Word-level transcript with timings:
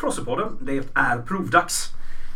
Prossepodden. 0.00 0.48
Det 0.60 0.82
är 0.94 1.18
provdags. 1.18 1.88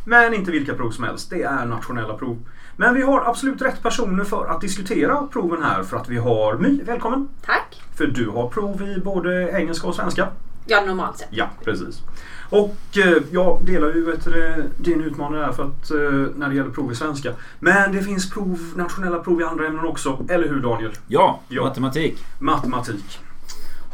Men 0.07 0.35
inte 0.35 0.51
vilka 0.51 0.75
prov 0.75 0.91
som 0.91 1.05
helst. 1.05 1.31
Det 1.31 1.43
är 1.43 1.65
nationella 1.67 2.15
prov. 2.15 2.39
Men 2.77 2.95
vi 2.95 3.03
har 3.03 3.21
absolut 3.25 3.63
rätt 3.63 3.83
personer 3.83 4.25
för 4.25 4.47
att 4.47 4.61
diskutera 4.61 5.27
proven 5.33 5.63
här 5.63 5.83
för 5.83 5.97
att 5.97 6.09
vi 6.09 6.17
har 6.17 6.55
My, 6.59 6.83
välkommen! 6.83 7.29
Tack! 7.47 7.83
För 7.97 8.07
du 8.07 8.29
har 8.29 8.49
prov 8.49 8.83
i 8.83 9.01
både 9.05 9.51
engelska 9.51 9.87
och 9.89 9.95
svenska. 9.95 10.29
Ja, 10.67 10.81
normalt 10.87 11.19
sett. 11.19 11.29
Ja, 11.31 11.49
precis. 11.65 12.03
Och 12.51 12.77
eh, 12.97 13.23
jag 13.31 13.59
delar 13.67 13.89
ju 13.89 14.05
vet 14.05 14.25
du, 14.25 14.65
din 14.79 15.01
utmaning 15.01 15.41
där 15.41 15.53
för 15.53 15.63
att, 15.63 15.91
eh, 15.91 15.99
när 16.37 16.49
det 16.49 16.55
gäller 16.55 16.71
prov 16.71 16.93
i 16.93 16.95
svenska. 16.95 17.31
Men 17.61 17.93
det 17.93 18.03
finns 18.03 18.31
prov, 18.31 18.59
nationella 18.77 19.19
prov 19.19 19.41
i 19.41 19.45
andra 19.45 19.67
ämnen 19.67 19.85
också. 19.85 20.27
Eller 20.29 20.49
hur 20.49 20.61
Daniel? 20.61 20.93
Ja, 21.07 21.41
Ja. 21.49 21.63
matematik. 21.65 22.25
Matematik. 22.41 23.21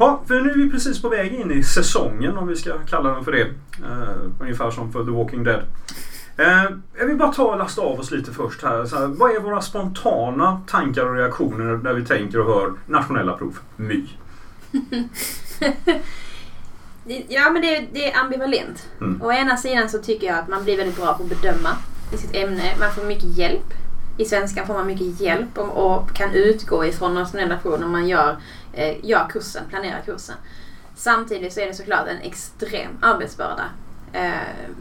Ja, 0.01 0.21
för 0.27 0.41
nu 0.41 0.51
är 0.51 0.55
vi 0.55 0.71
precis 0.71 1.03
på 1.03 1.09
väg 1.09 1.35
in 1.35 1.51
i 1.51 1.63
säsongen 1.63 2.37
om 2.37 2.49
vi 2.49 2.57
ska 2.57 2.79
kalla 2.79 3.15
den 3.15 3.25
för 3.25 3.33
det. 3.33 3.43
Eh, 3.43 4.41
ungefär 4.41 4.71
som 4.71 4.93
för 4.93 5.05
The 5.05 5.11
Walking 5.11 5.45
Dead. 5.45 5.63
Eh, 6.37 6.65
jag 6.99 7.07
vill 7.07 7.17
bara 7.17 7.33
ta 7.33 7.43
och 7.43 7.59
lasta 7.59 7.83
av 7.83 8.01
oss 8.01 8.11
lite 8.11 8.33
först 8.33 8.63
här. 8.63 8.85
Så 8.85 8.97
här. 8.97 9.07
Vad 9.07 9.31
är 9.31 9.41
våra 9.41 9.61
spontana 9.61 10.61
tankar 10.67 11.07
och 11.07 11.15
reaktioner 11.15 11.77
när 11.77 11.95
vi 11.95 12.05
tänker 12.05 12.41
och 12.41 12.47
hör 12.47 12.73
nationella 12.87 13.37
prov? 13.37 13.59
My. 13.77 14.07
Ja, 17.29 17.51
men 17.51 17.63
det, 17.63 17.87
det 17.93 18.13
är 18.13 18.21
ambivalent. 18.21 18.89
Mm. 19.01 19.23
Å 19.23 19.33
ena 19.33 19.57
sidan 19.57 19.89
så 19.89 19.99
tycker 19.99 20.27
jag 20.27 20.39
att 20.39 20.49
man 20.49 20.65
blir 20.65 20.77
väldigt 20.77 20.97
bra 20.97 21.15
på 21.15 21.23
att 21.23 21.29
bedöma 21.29 21.77
i 22.13 22.17
sitt 22.17 22.37
ämne. 22.37 22.75
Man 22.81 22.93
får 22.93 23.05
mycket 23.05 23.37
hjälp. 23.37 23.75
I 24.19 24.25
svenskan 24.25 24.67
får 24.67 24.75
man 24.75 24.87
mycket 24.87 25.21
hjälp 25.21 25.59
och, 25.59 25.95
och 25.95 26.13
kan 26.13 26.35
utgå 26.35 26.85
ifrån 26.85 27.15
nationella 27.15 27.57
prov 27.57 27.81
när 27.81 27.87
man 27.87 28.09
gör, 28.09 28.37
eh, 28.73 29.05
gör 29.05 29.29
kursen, 29.31 29.63
planerar 29.69 30.01
kursen. 30.05 30.37
Samtidigt 30.97 31.53
så 31.53 31.61
är 31.61 31.67
det 31.67 31.75
såklart 31.75 32.07
en 32.09 32.19
extrem 32.19 32.91
arbetsbörda. 33.03 33.65
Eh, 34.13 34.31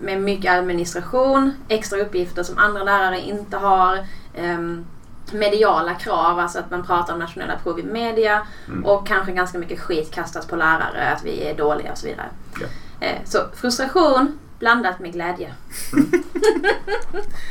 med 0.01 0.21
mycket 0.21 0.51
administration, 0.51 1.51
extra 1.67 1.99
uppgifter 1.99 2.43
som 2.43 2.57
andra 2.57 2.83
lärare 2.83 3.19
inte 3.19 3.57
har. 3.57 4.05
ehm, 4.35 4.85
mediala 5.33 5.93
krav, 5.93 6.39
alltså 6.39 6.59
att 6.59 6.71
man 6.71 6.85
pratar 6.85 7.13
om 7.13 7.19
nationella 7.19 7.57
prov 7.63 7.79
i 7.79 7.83
media. 7.83 8.47
Mm. 8.67 8.85
Och 8.85 9.07
kanske 9.07 9.31
ganska 9.31 9.57
mycket 9.57 9.79
skit 9.79 10.11
kastas 10.11 10.45
på 10.47 10.55
lärare, 10.55 11.11
att 11.15 11.23
vi 11.23 11.43
är 11.47 11.57
dåliga 11.57 11.91
och 11.91 11.97
så 11.97 12.07
vidare. 12.07 12.27
Ja. 12.61 12.67
Eh, 13.07 13.17
Så 13.25 13.39
frustration 13.55 14.39
blandat 14.59 14.99
med 14.99 15.13
glädje. 15.13 15.53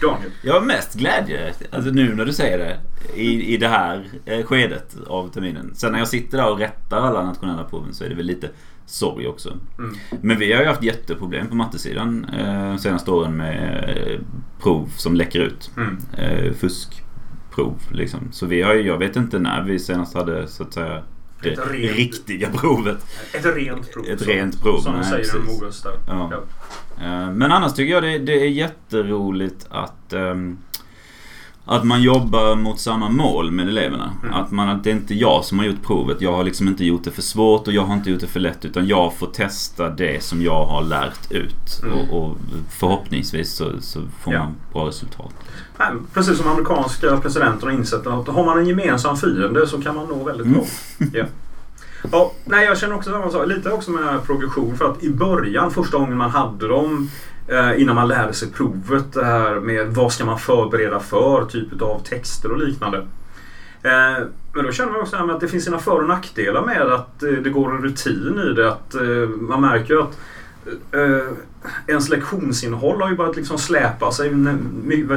Daniel. 0.02 0.30
Jag 0.42 0.54
har 0.54 0.60
mest 0.60 0.94
glädje, 0.94 1.54
alltså 1.70 1.90
nu 1.90 2.14
när 2.14 2.24
du 2.24 2.32
säger 2.32 2.58
det, 2.58 2.80
i, 3.14 3.54
i 3.54 3.56
det 3.56 3.68
här 3.68 4.08
eh, 4.24 4.46
skedet 4.46 4.96
av 5.06 5.28
terminen. 5.28 5.74
Sen 5.74 5.92
när 5.92 5.98
jag 5.98 6.08
sitter 6.08 6.38
där 6.38 6.50
och 6.50 6.58
rättar 6.58 6.96
alla 6.96 7.22
nationella 7.22 7.64
proven 7.64 7.94
så 7.94 8.04
är 8.04 8.08
det 8.08 8.14
väl 8.14 8.26
lite 8.26 8.50
sorg 8.86 9.26
också. 9.26 9.58
Mm. 9.78 9.94
Men 10.20 10.38
vi 10.38 10.52
har 10.52 10.62
ju 10.62 10.68
haft 10.68 10.82
jätteproblem 10.82 11.46
på 11.46 11.54
mattesidan 11.54 12.24
eh, 12.24 12.76
senaste 12.76 13.10
åren 13.10 13.36
med 13.36 13.94
eh, 13.96 14.20
prov 14.62 14.88
som 14.96 15.14
läcker 15.14 15.40
ut. 15.40 15.70
Mm. 15.76 15.98
Eh, 16.18 16.52
fuskprov 16.52 17.78
liksom. 17.92 18.20
Så 18.32 18.46
vi 18.46 18.62
har 18.62 18.74
ju, 18.74 18.82
jag 18.86 18.98
vet 18.98 19.16
inte 19.16 19.38
när 19.38 19.62
vi 19.62 19.78
senast 19.78 20.14
hade 20.14 20.48
så 20.48 20.62
att 20.62 20.72
säga 20.72 21.02
det 21.42 21.48
Ett 21.53 21.58
rent- 21.58 21.97
riktiga 21.97 22.50
provet. 22.50 23.06
Ett 23.34 23.47
rent 23.56 23.92
prov. 23.92 24.06
Ett 24.08 24.22
rent 24.27 24.62
prov, 24.62 24.81
Som 24.81 24.92
de 24.94 25.05
säger 25.05 25.17
precis. 25.19 25.61
Mogus 25.61 25.83
där. 25.83 25.92
Ja. 26.06 26.31
Ja. 26.33 26.42
Eh, 27.05 27.33
Men 27.33 27.53
annars 27.53 27.75
tycker 27.75 27.92
jag 27.94 28.03
det, 28.03 28.19
det 28.19 28.33
är 28.41 28.48
jätteroligt 28.48 29.66
att 29.70 30.12
ehm, 30.12 30.59
att 31.69 31.84
man 31.84 32.02
jobbar 32.02 32.55
mot 32.56 32.80
samma 32.80 33.08
mål 33.08 33.50
med 33.50 33.69
eleverna. 33.69 34.12
Mm. 34.22 34.34
Att, 34.34 34.50
man, 34.50 34.69
att 34.69 34.84
det 34.84 34.91
är 34.91 34.94
inte 34.94 35.14
jag 35.14 35.44
som 35.44 35.58
har 35.58 35.66
gjort 35.66 35.83
provet. 35.83 36.20
Jag 36.20 36.33
har 36.33 36.44
liksom 36.44 36.69
inte 36.69 36.84
gjort 36.84 37.05
det 37.05 37.10
för 37.10 37.22
svårt 37.22 37.66
och 37.66 37.72
jag 37.72 37.83
har 37.83 37.94
inte 37.94 38.10
gjort 38.10 38.20
det 38.20 38.27
för 38.27 38.41
lätt. 38.41 38.64
Utan 38.64 38.86
jag 38.86 39.14
får 39.14 39.27
testa 39.27 39.88
det 39.91 40.22
som 40.25 40.42
jag 40.42 40.64
har 40.64 40.83
lärt 40.83 41.30
ut. 41.33 41.83
Mm. 41.83 41.98
Och, 41.98 42.22
och 42.28 42.36
förhoppningsvis 42.70 43.52
så, 43.52 43.72
så 43.80 44.00
får 44.22 44.33
Ja. 44.33 44.38
man 44.44 44.55
bra 44.72 44.86
resultat. 44.88 45.32
Nej, 45.78 45.88
precis 46.15 46.38
som 46.38 46.48
amerikanska 46.50 47.16
presidenter 47.16 47.66
har 47.66 47.72
insett 47.75 48.06
att 48.06 48.28
har 48.28 48.44
man 48.44 48.59
en 48.59 48.66
gemensam 48.66 49.16
fiende 49.16 49.66
så 49.66 49.82
kan 49.82 49.94
man 49.97 50.06
nå 50.06 50.25
väldigt 50.25 50.47
Mm. 50.47 50.59
långt. 50.59 51.15
Ja. 51.15 51.25
Ja, 52.12 52.32
nej, 52.44 52.65
jag 52.66 52.78
känner 52.78 52.94
också 52.97 53.10
samma 53.10 53.31
sak. 53.31 53.47
Lite 53.48 53.71
också 53.71 53.91
med 53.91 54.22
progression. 54.26 54.76
För 54.76 54.84
att 54.91 55.03
i 55.04 55.10
början, 55.10 55.71
första 55.71 55.98
gången 55.98 56.16
man 56.19 56.31
hade 56.31 56.69
dem 56.69 57.10
innan 57.76 57.94
man 57.94 58.09
lärde 58.09 58.32
sig 58.32 58.50
provet. 58.53 59.12
Det 59.12 59.25
här 59.25 59.60
med 59.60 59.86
vad 59.86 60.12
ska 60.12 60.25
man 60.25 60.38
förbereda 60.38 61.00
för 61.00 61.44
typ 61.44 61.82
av 61.82 62.03
texter 62.03 62.53
och 62.53 62.59
liknande. 62.59 62.98
Eh, 63.82 64.26
men 64.54 64.64
då 64.64 64.72
känner 64.72 64.92
man 64.92 65.00
också 65.00 65.16
att 65.16 65.41
det 65.41 65.48
finns 65.48 65.64
sina 65.64 65.78
för 65.78 66.03
och 66.03 66.09
nackdelar 66.09 66.66
med 66.66 66.82
att 66.82 67.22
eh, 67.22 67.31
det 67.31 67.50
går 67.50 67.70
en 67.70 67.82
rutin 67.82 68.41
i 68.50 68.54
det. 68.54 68.69
Att 68.69 68.94
eh, 68.94 69.28
man 69.28 69.60
märker 69.60 69.94
ju 69.94 70.03
att 70.03 70.19
eh, 70.92 71.32
ens 71.86 72.09
lektionsinnehåll 72.09 73.03
har 73.03 73.10
ju 73.10 73.16
börjat 73.16 73.36
liksom 73.36 73.59
släpa 73.59 74.12
sig 74.12 74.30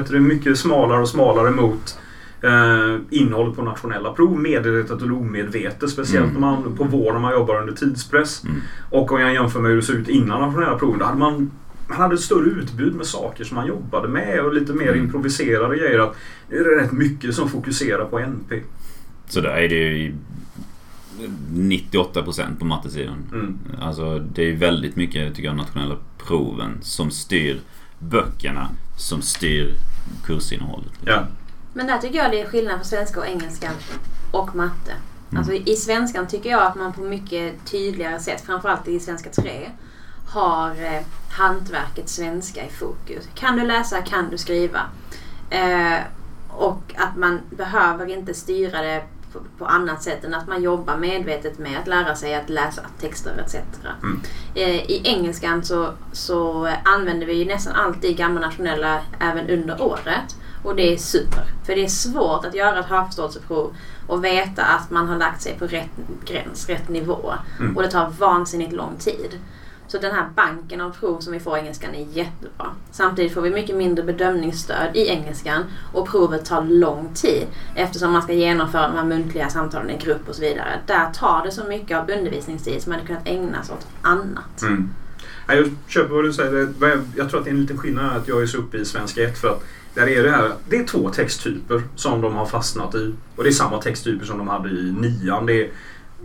mycket 0.10 0.58
smalare 0.58 1.02
och 1.02 1.10
smalare 1.10 1.52
mot 1.52 2.00
eh, 2.42 3.02
innehållet 3.10 3.56
på 3.56 3.62
nationella 3.62 4.14
prov. 4.14 4.40
Medvetet 4.40 5.02
eller 5.02 5.14
omedvetet. 5.14 5.90
Speciellt 5.90 6.30
Mm. 6.30 6.42
när 6.42 6.48
man 6.52 6.76
på 6.78 6.84
våren 6.84 7.14
när 7.14 7.22
man 7.22 7.34
jobbar 7.34 7.62
under 7.62 7.74
tidspress. 7.74 8.44
Mm. 8.44 8.62
Och 8.90 9.12
om 9.12 9.22
jag 9.22 9.34
jämför 9.34 9.60
med 9.60 9.70
hur 9.70 9.76
det 9.76 9.84
såg 9.84 9.96
ut 9.96 10.10
innan 10.10 10.42
nationella 10.42 10.78
proven. 10.78 11.00
Då 11.00 11.06
hade 11.06 11.18
man 11.18 11.52
man 11.92 12.00
hade 12.02 12.16
ett 12.16 12.22
större 12.22 12.50
utbud 12.50 12.96
med 12.96 13.06
saker 13.06 13.44
som 13.44 13.56
man 13.56 13.68
jobbade 13.68 14.08
med 14.08 14.40
och 14.40 14.54
lite 14.54 14.74
mer 14.74 14.88
Mm. 14.88 15.00
improviserade 15.06 15.78
grejer. 15.78 16.00
Att 16.00 16.16
det 16.50 16.56
är 16.56 16.80
rätt 16.82 16.92
mycket 16.92 17.36
som 17.36 17.50
fokuserar 17.50 18.06
på 18.06 18.20
NP. 18.20 18.62
Så 19.28 19.42
där 19.42 19.50
är 19.58 19.70
det 19.70 19.76
ju 19.76 20.14
98% 21.54 22.60
på 22.60 22.66
mattesidan. 22.66 23.16
Mm. 23.32 23.60
Alltså 23.82 24.20
det 24.20 24.44
är 24.44 24.56
väldigt 24.56 24.96
mycket 24.96 25.36
tycker 25.36 25.48
jag 25.48 25.58
nationella 25.58 25.96
proven 26.28 26.78
som 26.82 27.12
styr 27.12 27.60
böckerna 28.00 28.70
som 28.98 29.22
styr 29.22 29.74
kursinnehållet. 30.26 30.92
Ja. 31.06 31.28
Men 31.74 31.88
där 31.88 31.98
tycker 31.98 32.18
jag 32.18 32.32
det 32.32 32.42
är 32.42 32.48
skillnad 32.48 32.80
på 32.80 32.86
svenska 32.86 33.20
och 33.20 33.28
engelska 33.28 33.72
och 34.32 34.56
matte. 34.56 34.94
Alltså 35.36 35.54
i 35.54 35.76
svenskan 35.76 36.28
tycker 36.28 36.50
jag 36.50 36.62
att 36.64 36.76
man 36.76 36.94
på 36.94 37.02
mycket 37.02 37.66
tydligare 37.66 38.20
sätt, 38.20 38.44
framförallt 38.46 38.88
i 38.88 39.00
svenska 39.00 39.30
3, 39.30 39.70
har 40.32 40.70
eh, 40.70 41.02
hantverket 41.30 42.10
svenska 42.10 42.66
i 42.66 42.70
fokus. 42.70 43.30
Kan 43.36 43.56
du 43.56 43.66
läsa, 43.66 44.02
kan 44.02 44.30
du 44.30 44.38
skriva. 44.38 44.82
Eh, 45.50 46.00
och 46.50 46.94
att 46.98 47.18
man 47.18 47.40
behöver 47.50 48.10
inte 48.10 48.34
styra 48.34 48.82
det 48.82 49.04
på, 49.34 49.40
på 49.58 49.66
annat 49.66 50.04
sätt 50.04 50.24
än 50.24 50.34
att 50.34 50.48
man 50.48 50.64
jobbar 50.64 50.98
medvetet 50.98 51.60
med 51.60 51.80
att 51.80 51.88
lära 51.88 52.16
sig 52.16 52.36
att 52.36 52.50
läsa 52.50 52.82
texter 53.00 53.44
etc. 53.46 53.56
Mm. 54.04 54.22
Eh, 54.56 54.92
I 54.92 55.02
engelskan 55.04 55.64
så, 55.64 55.94
så 56.12 56.70
använder 56.86 57.28
vi 57.28 57.34
ju 57.34 57.46
nästan 57.46 57.76
alltid 57.76 58.18
gamla 58.18 58.42
nationella 58.42 59.02
även 59.20 59.50
under 59.50 59.82
året. 59.82 60.36
Och 60.64 60.76
det 60.76 60.94
är 60.94 60.98
super. 60.98 61.44
För 61.66 61.76
det 61.76 61.84
är 61.84 61.88
svårt 61.88 62.46
att 62.46 62.56
göra 62.56 62.80
ett 62.80 62.86
hörförståelseprov 62.86 63.76
och 64.08 64.24
veta 64.24 64.64
att 64.64 64.92
man 64.92 65.08
har 65.08 65.18
lagt 65.18 65.42
sig 65.42 65.56
på 65.60 65.68
rätt 65.68 65.90
gräns, 66.26 66.70
rätt 66.70 66.90
nivå. 66.90 67.34
Mm. 67.60 67.78
Och 67.78 67.84
det 67.84 67.92
tar 67.92 68.10
vansinnigt 68.10 68.74
lång 68.74 68.96
tid. 69.00 69.40
Så 69.92 69.98
den 69.98 70.12
här 70.12 70.30
banken 70.36 70.82
av 70.82 70.90
prov 70.90 71.20
som 71.20 71.34
vi 71.34 71.40
får 71.40 71.58
i 71.58 71.60
engelskan 71.60 71.96
är 71.96 72.06
jättebra. 72.12 72.68
Samtidigt 72.92 73.34
får 73.34 73.42
vi 73.42 73.50
mycket 73.50 73.76
mindre 73.76 74.06
bedömningsstöd 74.06 74.96
i 74.96 75.08
engelskan 75.08 75.64
och 75.94 76.08
provet 76.08 76.46
tar 76.46 76.62
lång 76.64 77.10
tid 77.14 77.48
eftersom 77.76 78.12
man 78.12 78.22
ska 78.22 78.34
genomföra 78.34 78.88
de 78.88 78.98
här 78.98 79.06
muntliga 79.06 79.50
samtalen 79.50 79.90
i 79.90 79.98
grupp 79.98 80.30
och 80.30 80.36
så 80.36 80.42
vidare. 80.42 80.80
Där 80.88 81.12
tar 81.14 81.46
det 81.46 81.52
så 81.52 81.64
mycket 81.64 81.98
av 81.98 82.10
undervisningstid 82.10 82.82
som 82.82 82.92
hade 82.92 83.06
kunnat 83.06 83.28
ägnas 83.28 83.70
åt 83.70 83.88
annat. 84.02 84.62
Mm. 84.62 84.90
Jag 85.48 85.72
köper 85.88 86.16
vad 86.16 86.24
du 86.24 86.34
säger. 86.34 86.74
Jag- 87.16 87.30
tror 87.30 87.40
att 87.40 87.46
det 87.46 87.50
är 87.52 87.54
en 87.56 87.62
liten 87.62 87.78
skillnad 87.78 88.06
här 88.06 88.18
att 88.18 88.28
jag 88.28 88.42
är 88.42 88.46
så 88.46 88.58
uppe 88.58 88.78
i 88.78 88.86
svenska 88.86 89.24
1 89.24 89.38
för 89.38 89.48
att 89.48 89.64
där 89.94 90.08
är 90.08 90.24
det 90.24 90.32
här. 90.32 90.52
Det 90.70 90.78
är 90.78 90.84
två 90.84 91.10
texttyper 91.10 91.82
som 91.96 92.22
de 92.22 92.36
har 92.36 92.46
fastnat 92.46 92.96
i. 92.96 93.14
Och 93.36 93.44
det 93.44 93.50
är 93.50 93.54
samma 93.54 93.82
texttyper 93.82 94.26
som 94.26 94.38
de 94.38 94.48
hade 94.48 94.70
i 94.70 94.92
nian. 94.92 95.46
Det 95.46 95.54
är 95.54 95.70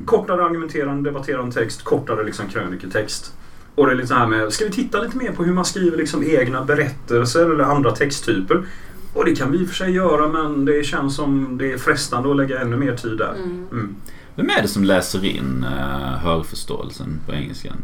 kortare 0.05 0.45
argumenterande, 0.45 1.11
debatterande 1.11 1.53
text, 1.53 1.85
kortare 1.85 2.25
liksom 2.25 2.49
kröniketext. 2.49 3.33
Och 3.77 3.87
det 3.87 3.93
är 3.93 3.97
lite 3.97 4.09
så 4.09 4.15
här 4.15 4.27
med, 4.27 4.53
ska 4.53 4.65
vi 4.65 4.71
titta 4.71 5.01
lite 5.03 5.17
mer 5.17 5.33
på 5.33 5.45
hur 5.45 5.53
man 5.53 5.65
skriver 5.65 5.97
liksom 5.97 6.25
egna 6.25 6.65
berättelser 6.65 7.51
eller 7.51 7.65
andra 7.65 7.91
texttyper? 7.91 8.67
Och 9.15 9.25
det 9.25 9.37
kan 9.37 9.51
vi 9.53 9.59
i 9.59 9.65
och 9.65 9.69
för 9.69 9.75
sig 9.75 9.91
göra 9.91 10.29
men 10.29 10.65
det 10.65 10.87
känns 10.87 11.17
som 11.17 11.59
det 11.59 11.73
är 11.73 11.79
frestande 11.79 12.31
att 12.31 12.37
lägga 12.37 12.61
ännu 12.61 12.77
mer 12.77 12.97
tid 12.97 13.19
där. 13.19 13.35
Mm. 13.37 13.67
Mm. 13.73 13.97
Vem 14.35 14.51
är 14.51 14.63
det 14.63 14.69
som 14.69 14.85
läser 14.85 15.25
in 15.25 15.65
uh, 15.69 16.17
hörförståelsen 16.19 17.21
på 17.27 17.33
engelskan? 17.33 17.77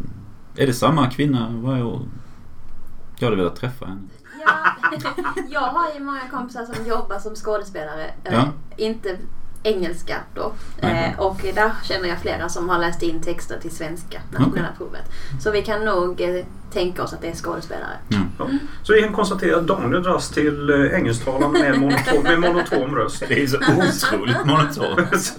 Är 0.56 0.66
det 0.66 0.72
samma 0.72 1.10
kvinna 1.10 1.48
varje 1.62 1.82
år? 1.82 2.00
Jag 3.18 3.26
hade 3.26 3.36
velat 3.36 3.56
träffa 3.56 3.86
henne. 3.86 4.00
Ja, 4.46 4.54
jag 5.50 5.60
har 5.60 5.94
ju 5.94 6.00
många 6.04 6.20
kompisar 6.30 6.64
som 6.64 6.86
jobbar 6.86 7.18
som 7.18 7.34
skådespelare. 7.34 8.04
eh, 8.24 8.32
Ja. 8.32 8.48
Inte 8.76 9.18
engelska 9.62 10.16
då. 10.34 10.52
Nej. 10.80 11.14
Eh, 11.18 11.20
och 11.26 11.40
där 11.54 11.70
känner 11.84 12.08
jag 12.08 12.20
flera 12.20 12.48
som 12.48 12.68
har 12.68 12.78
läst 12.78 13.02
in 13.02 13.20
texter 13.22 13.58
till 13.60 13.70
svenska 13.70 14.20
nationella 14.30 14.68
provet. 14.78 15.04
Så 15.40 15.50
vi 15.50 15.62
kan 15.62 15.84
nog 15.84 16.20
eh, 16.20 16.44
tänka 16.72 17.02
oss 17.02 17.12
att 17.12 17.20
det 17.20 17.28
är 17.28 17.34
skådespelare. 17.34 17.96
Ja. 18.08 18.18
Ja. 18.38 18.48
Så 18.82 18.92
vi 18.92 19.02
kan 19.02 19.12
konstatera 19.12 19.56
att 19.56 19.66
Daniel 19.66 20.02
dras 20.02 20.30
till 20.30 20.70
eh, 20.70 20.94
engelsktalande 20.98 21.58
med 21.60 21.80
monoton, 21.80 22.22
med 22.22 22.40
monotom 22.40 22.96
röst. 22.96 23.22
Det 23.28 23.42
är 23.42 23.46
så 23.46 23.56
otroligt 23.56 24.44
monotont. 24.46 25.38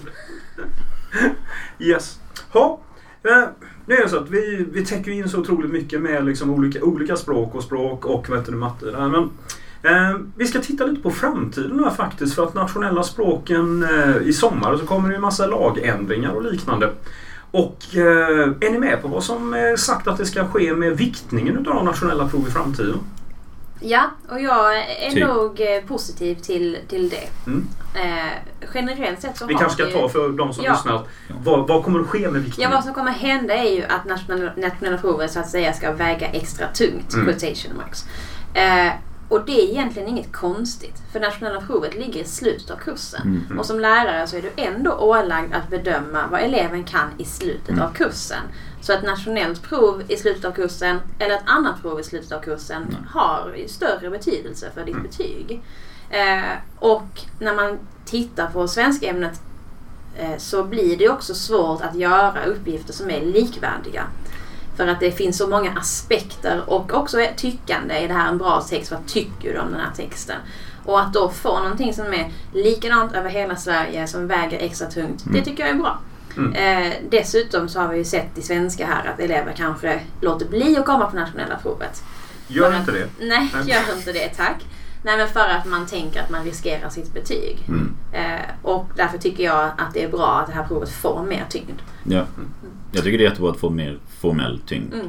yes. 1.78 2.18
Ha. 2.52 2.80
Eh, 3.22 3.44
Det 3.86 3.94
är 3.94 4.08
så 4.08 4.16
att 4.16 4.30
vi, 4.30 4.66
vi 4.72 4.84
täcker 4.86 5.10
in 5.10 5.28
så 5.28 5.40
otroligt 5.40 5.70
mycket 5.72 6.00
med 6.00 6.24
liksom 6.24 6.50
olika, 6.50 6.84
olika 6.84 7.16
språk 7.16 7.54
och 7.54 7.62
språk 7.62 8.04
och 8.04 8.30
vet 8.30 8.46
du, 8.46 8.52
matte. 8.52 8.86
där. 8.90 9.08
Men, 9.08 9.30
eh, 9.84 10.16
vi 10.36 10.46
ska 10.46 10.60
titta 10.60 10.84
lite 10.86 11.02
på 11.02 11.10
framtiden 11.10 11.84
här 11.84 11.90
faktiskt 11.90 12.34
för 12.34 12.42
att 12.44 12.54
nationella 12.54 13.02
språken 13.02 13.82
eh, 13.82 14.28
i 14.28 14.32
sommar 14.32 14.76
så 14.76 14.86
kommer 14.86 15.08
det 15.08 15.12
ju 15.12 15.16
en 15.16 15.22
massa 15.22 15.46
lagändringar 15.46 16.30
och 16.30 16.42
liknande. 16.52 16.90
Och 17.50 17.78
eh, 17.92 18.48
är 18.60 18.70
ni 18.70 18.78
med 18.78 19.02
på 19.02 19.08
vad 19.08 19.24
som 19.24 19.54
är 19.54 19.76
sagt 19.76 20.08
att 20.08 20.18
det 20.18 20.26
ska 20.26 20.46
ske 20.46 20.74
med 20.74 20.96
viktningen 20.98 21.58
utav 21.58 21.74
de 21.74 21.84
nationella 21.84 22.28
prov 22.28 22.48
i 22.48 22.50
framtiden? 22.50 22.98
Ja, 23.80 24.02
och 24.30 24.40
jag 24.40 24.76
är 24.78 25.10
Typ. 25.10 25.26
nog 25.26 25.60
eh, 25.60 25.80
positiv 25.88 26.34
till, 26.34 26.78
till 26.88 27.08
det. 27.08 27.50
Mm. 27.50 27.66
Eh, 27.94 28.32
generellt 28.74 29.20
sett 29.22 29.36
så 29.38 29.46
Vi 29.46 29.54
har 29.54 29.60
kanske 29.60 29.76
ska 29.82 29.86
vi- 29.86 29.92
ta 30.02 30.08
för 30.08 30.28
de 30.28 30.52
som 30.54 30.64
Ja. 30.64 30.72
lyssnar. 30.72 31.02
Vad, 31.44 31.68
vad 31.68 31.84
kommer 31.84 32.00
att 32.00 32.06
ske 32.06 32.18
med 32.18 32.40
Ja, 32.40 32.44
viktningen? 32.44 32.70
vad 32.72 32.84
som 32.84 32.94
kommer 32.94 33.10
hända 33.10 33.54
är 33.54 33.70
ju 33.76 33.82
att 33.84 34.04
nationella, 34.04 34.50
nationella 34.56 34.98
provet 34.98 35.30
så 35.32 35.40
att 35.40 35.48
säga 35.48 35.72
ska 35.72 35.92
väga 35.92 36.26
extra 36.26 36.66
tungt. 36.66 37.14
Mm. 37.14 37.26
Quotation 37.26 37.76
marks. 37.76 38.04
Eh, 38.54 38.92
och 39.34 39.44
det 39.46 39.52
är 39.52 39.70
egentligen 39.70 40.08
inget 40.08 40.32
konstigt. 40.32 41.02
För 41.12 41.20
nationella 41.20 41.60
provet 41.60 41.94
ligger 41.94 42.20
i 42.20 42.24
slutet 42.24 42.70
av 42.70 42.76
kursen. 42.76 43.42
Mm. 43.46 43.58
Och 43.58 43.66
som 43.66 43.80
lärare 43.80 44.26
så 44.26 44.36
är 44.36 44.42
du 44.42 44.50
ändå 44.56 44.92
ålagd 44.92 45.54
att 45.54 45.68
bedöma 45.70 46.26
vad 46.30 46.40
eleven 46.40 46.84
kan 46.84 47.08
i 47.18 47.24
slutet 47.24 47.68
Mm. 47.70 47.82
av 47.84 47.92
kursen. 47.92 48.42
Så 48.80 48.92
ett 48.92 49.02
nationellt 49.02 49.62
prov 49.62 50.02
i 50.08 50.16
slutet 50.16 50.44
av 50.44 50.52
kursen 50.52 51.00
eller 51.18 51.34
ett 51.34 51.42
annat 51.46 51.82
prov 51.82 52.00
i 52.00 52.04
slutet 52.04 52.32
av 52.32 52.40
kursen 52.40 52.82
Mm. 52.82 52.94
har 53.10 53.56
större 53.66 54.10
betydelse 54.10 54.70
för 54.74 54.84
ditt 54.84 54.94
Mm. 54.94 55.06
betyg. 55.06 55.62
Eh, 56.10 56.42
och 56.78 57.20
när 57.38 57.54
man 57.54 57.78
tittar 58.04 58.46
på 58.46 58.68
svenskämnet 58.68 59.40
eh, 60.18 60.36
så 60.38 60.62
blir 60.64 60.96
det 60.96 61.08
också 61.08 61.34
svårt 61.34 61.82
att 61.82 61.94
göra 61.94 62.44
uppgifter 62.44 62.92
som 62.92 63.10
är 63.10 63.20
likvärdiga. 63.20 64.04
För 64.76 64.86
att 64.86 65.00
det 65.00 65.10
finns 65.10 65.38
så 65.38 65.46
många 65.48 65.72
aspekter 65.78 66.62
och 66.66 66.94
också 66.94 67.26
tyckande. 67.36 67.94
Är 68.04 68.08
det 68.08 68.14
här 68.14 68.28
en 68.28 68.38
bra 68.38 68.60
text? 68.60 68.90
Vad 68.90 69.06
tycker 69.06 69.52
du 69.52 69.58
om 69.58 69.70
den 69.70 69.80
här 69.80 69.92
texten? 69.96 70.36
Och 70.84 71.00
att 71.00 71.12
då 71.12 71.28
få 71.28 71.58
någonting 71.58 71.94
som 71.94 72.06
är 72.06 72.32
likadant 72.52 73.12
över 73.12 73.30
hela 73.30 73.56
Sverige 73.56 74.06
som 74.06 74.26
väger 74.28 74.58
extra 74.58 74.90
tungt. 74.90 75.24
Det 75.24 75.30
Mm. 75.30 75.44
tycker 75.44 75.62
jag 75.66 75.70
är 75.70 75.78
bra. 75.78 75.98
Mm. 76.36 76.52
Eh, 76.86 76.92
dessutom 77.10 77.68
så 77.68 77.80
har 77.80 77.88
vi 77.88 77.96
ju 77.98 78.04
sett 78.04 78.38
i 78.38 78.42
svenska 78.42 78.86
här 78.86 79.10
att 79.14 79.20
elever 79.20 79.52
kanske 79.56 80.00
låter 80.20 80.46
bli 80.46 80.76
att 80.78 80.86
komma 80.86 81.06
på 81.06 81.16
nationella 81.16 81.56
provet. 81.56 82.02
Gör 82.46 82.70
för 82.70 82.78
inte 82.78 82.90
att- 82.92 82.96
det. 83.18 83.26
Nej, 83.26 83.50
Nej. 83.54 83.70
gör 83.70 83.96
inte 83.96 84.12
det 84.12 84.28
tack. 84.28 84.64
Nej 85.02 85.16
men 85.16 85.28
för 85.28 85.48
att 85.48 85.64
man 85.66 85.86
tänker 85.86 86.20
att 86.22 86.30
man 86.30 86.44
riskerar 86.44 86.88
sitt 86.88 87.14
betyg. 87.14 87.58
Mm. 87.68 87.94
Eh, 88.12 88.40
och 88.62 88.86
därför 88.96 89.18
tycker 89.18 89.44
jag 89.44 89.64
att 89.64 89.94
det 89.94 90.04
är 90.04 90.08
bra 90.08 90.26
att 90.40 90.46
det 90.46 90.52
här 90.52 90.64
provet 90.64 90.90
får 90.90 91.22
mer 91.22 91.44
tyngd. 91.48 91.82
Ja. 92.04 92.24
Jag 92.94 93.04
tycker 93.04 93.18
det 93.18 93.24
är 93.24 93.28
jättebra 93.28 93.50
att 93.50 93.56
få 93.60 93.70
mer 93.70 93.98
formell 94.20 94.60
tyngd. 94.66 94.94
Mm. 94.94 95.06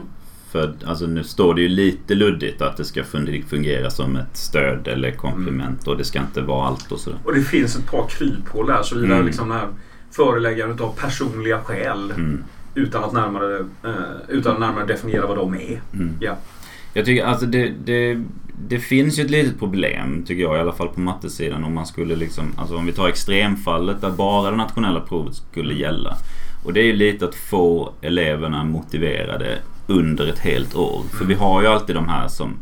För 0.52 0.74
alltså, 0.86 1.06
nu 1.08 1.24
står 1.24 1.54
det 1.56 1.62
ju 1.62 1.68
lite 1.68 2.16
luddigt 2.16 2.62
att 2.62 2.78
det 2.78 2.86
ska 2.86 3.02
fun- 3.04 3.44
fungera 3.48 3.90
som 3.90 4.16
ett 4.16 4.38
stöd 4.38 4.88
eller 4.88 5.12
komplement 5.12 5.88
och 5.88 5.98
det 5.98 6.04
ska 6.06 6.20
inte 6.20 6.42
vara 6.42 6.68
allt 6.68 6.92
och 6.92 7.00
sådär. 7.00 7.20
Och 7.24 7.34
det 7.36 7.42
finns 7.42 7.76
ett 7.76 7.92
par 7.92 8.08
kryphål 8.08 8.68
där 8.68 8.84
såvida 8.84 9.14
Mm. 9.14 9.26
liksom 9.26 9.52
här 9.52 9.68
föreläggandet 10.12 10.82
av 10.82 10.96
personliga 11.00 11.60
skäl 11.60 12.12
Mm. 12.12 12.44
utan 12.76 13.04
att 13.04 13.14
närmare, 13.14 13.60
eh, 13.84 13.92
utan 14.30 14.54
att 14.54 14.60
närmare 14.60 14.86
definiera 14.86 15.28
vad 15.28 15.38
de 15.38 15.54
är. 15.54 15.82
Mm. 15.94 16.10
Ja. 16.20 16.38
Jag 16.94 17.06
tycker 17.06 17.26
alltså 17.26 17.46
det, 17.46 17.74
det, 17.86 18.24
det 18.68 18.80
finns 18.80 19.19
ju 19.19 19.24
ett 19.24 19.30
litet 19.31 19.60
problem 19.60 20.24
tycker 20.28 20.44
jag 20.44 20.57
i 20.57 20.60
alla 20.60 20.72
fall 20.72 20.88
på 20.88 21.00
mattesidan 21.00 21.63
om 21.63 21.74
man 21.74 21.86
skulle 21.86 22.16
liksom, 22.16 22.54
alltså 22.57 22.78
om 22.78 22.86
vi 22.86 22.92
tar 22.94 23.07
extremfallet 23.07 24.02
där 24.02 24.10
bara 24.10 24.52
det 24.52 24.57
nationella 24.57 25.00
provet 25.00 25.36
skulle 25.36 25.74
gälla. 25.74 26.18
Och 26.66 26.74
det 26.74 26.80
är 26.80 26.86
ju 26.86 26.94
lite 26.94 27.25
att 27.25 27.36
få 27.36 27.92
eleverna 28.02 28.63
motiverade 28.63 29.57
under 29.88 30.28
ett 30.28 30.40
helt 30.40 30.75
år. 30.75 31.02
För 31.12 31.25
vi 31.25 31.34
har 31.34 31.62
ju 31.62 31.68
alltid 31.68 31.96
de 31.96 32.10
här 32.10 32.28
som 32.28 32.54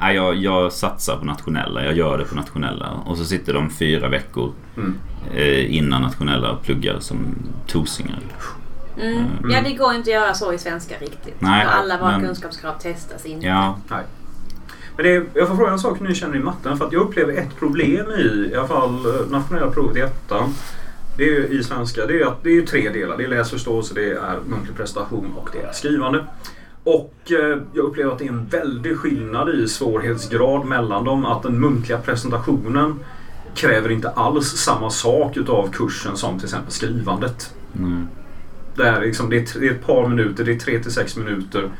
Nej, 0.00 0.16
jag, 0.16 0.36
jag 0.36 0.72
satsar 0.72 1.16
på 1.16 1.24
nationella, 1.24 1.84
jag 1.84 1.96
gör 1.96 2.18
det 2.18 2.24
på 2.24 2.34
nationella. 2.34 2.90
Och 2.90 3.16
så 3.18 3.24
sitter 3.24 3.54
de 3.54 3.70
fyra 3.70 4.08
veckor 4.08 4.52
Mm. 4.76 4.94
eh, 5.34 5.74
innan 5.76 6.02
nationella 6.02 6.50
och 6.52 6.62
pluggar 6.62 6.96
som 7.00 7.18
tosingar. 7.66 8.18
Mm. 9.00 9.12
Mm. 9.18 9.50
Ja, 9.50 9.60
det 9.64 9.72
går 9.74 9.94
inte 9.94 10.10
att 10.10 10.14
göra 10.14 10.34
så 10.34 10.52
i 10.52 10.58
svenska 10.58 10.94
riktigt. 11.00 11.34
Nej, 11.40 11.66
alla 11.70 11.98
våra 11.98 12.10
men- 12.18 12.26
kunskapskrav 12.26 12.72
testas 12.78 13.26
inte. 13.26 13.46
Ja, 13.46 13.76
Nej. 13.90 14.00
Men 14.96 15.04
det 15.04 15.24
jag 15.34 15.48
får 15.48 15.56
fråga 15.56 15.70
en 15.70 15.78
sak 15.78 16.00
ni 16.00 16.14
känner 16.14 16.36
i 16.36 16.40
matten. 16.40 16.78
För 16.78 16.86
att 16.86 16.92
jag 16.92 17.02
upplever 17.02 17.32
ett 17.32 17.58
problem 17.58 18.06
i, 18.10 18.50
i 18.52 18.54
alla 18.54 18.68
fall 18.68 19.06
eh, 19.06 19.30
nationella 19.30 19.70
provet 19.70 19.96
i 19.96 20.00
ettan. 20.00 20.54
Det 21.16 21.24
är 21.24 21.28
ju 21.28 21.46
i 21.46 21.64
svenska. 21.64 22.06
Det 22.06 22.20
är, 22.20 22.26
att, 22.26 22.42
det 22.42 22.58
är 22.58 22.62
tre 22.62 22.88
delar. 22.88 23.16
Det 23.16 23.24
är 23.24 23.28
läsförståelse, 23.28 23.94
det 23.94 24.10
är 24.10 24.38
muntlig 24.46 24.76
prestation 24.76 25.32
och 25.36 25.48
det 25.52 25.58
är 25.62 25.72
skrivande. 25.72 26.24
Och 26.84 27.14
eh, 27.30 27.58
jag 27.72 27.84
upplever 27.84 28.12
att 28.12 28.18
det 28.18 28.24
är 28.24 28.28
en 28.28 28.46
väldig 28.46 28.96
skillnad 28.96 29.48
i 29.48 29.68
svårighetsgrad 29.68 30.66
mellan 30.66 31.04
dem. 31.04 31.26
Att 31.26 31.42
den 31.42 31.60
muntliga 31.60 31.98
presentationen 31.98 33.00
kräver 33.54 33.90
inte 33.90 34.10
alls 34.10 34.46
samma 34.46 34.90
sak 34.90 35.36
utav 35.36 35.70
kursen 35.72 36.16
som 36.16 36.38
till 36.38 36.46
exempel 36.46 36.72
skrivandet. 36.72 37.54
nej. 37.72 38.04
Det 38.74 38.88
är, 38.88 39.00
liksom, 39.00 39.30
det 39.30 39.56
är 39.56 39.70
ett 39.70 39.86
par 39.86 40.08
minuter, 40.08 40.44
det 40.44 40.52
är 40.52 40.58
tre 40.58 40.82
till 40.82 40.92
sex 40.92 41.16
minuter 41.16 41.70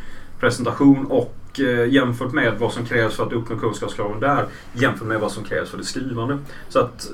presentation 0.40 1.06
och 1.06 1.41
eh, 1.60 1.92
jämfört 1.92 2.32
med 2.32 2.54
vad 2.58 2.72
som 2.72 2.84
krävs 2.86 3.14
för 3.14 3.26
att 3.26 3.32
uppnå 3.32 3.56
kunskapskraven 3.56 4.20
där 4.20 4.46
jämfört 4.72 5.08
med 5.08 5.20
vad 5.20 5.32
som 5.32 5.44
krävs 5.44 5.70
för 5.70 5.78
det 5.78 5.84
skrivande. 5.84 6.38
Så 6.68 6.78
att 6.78 7.10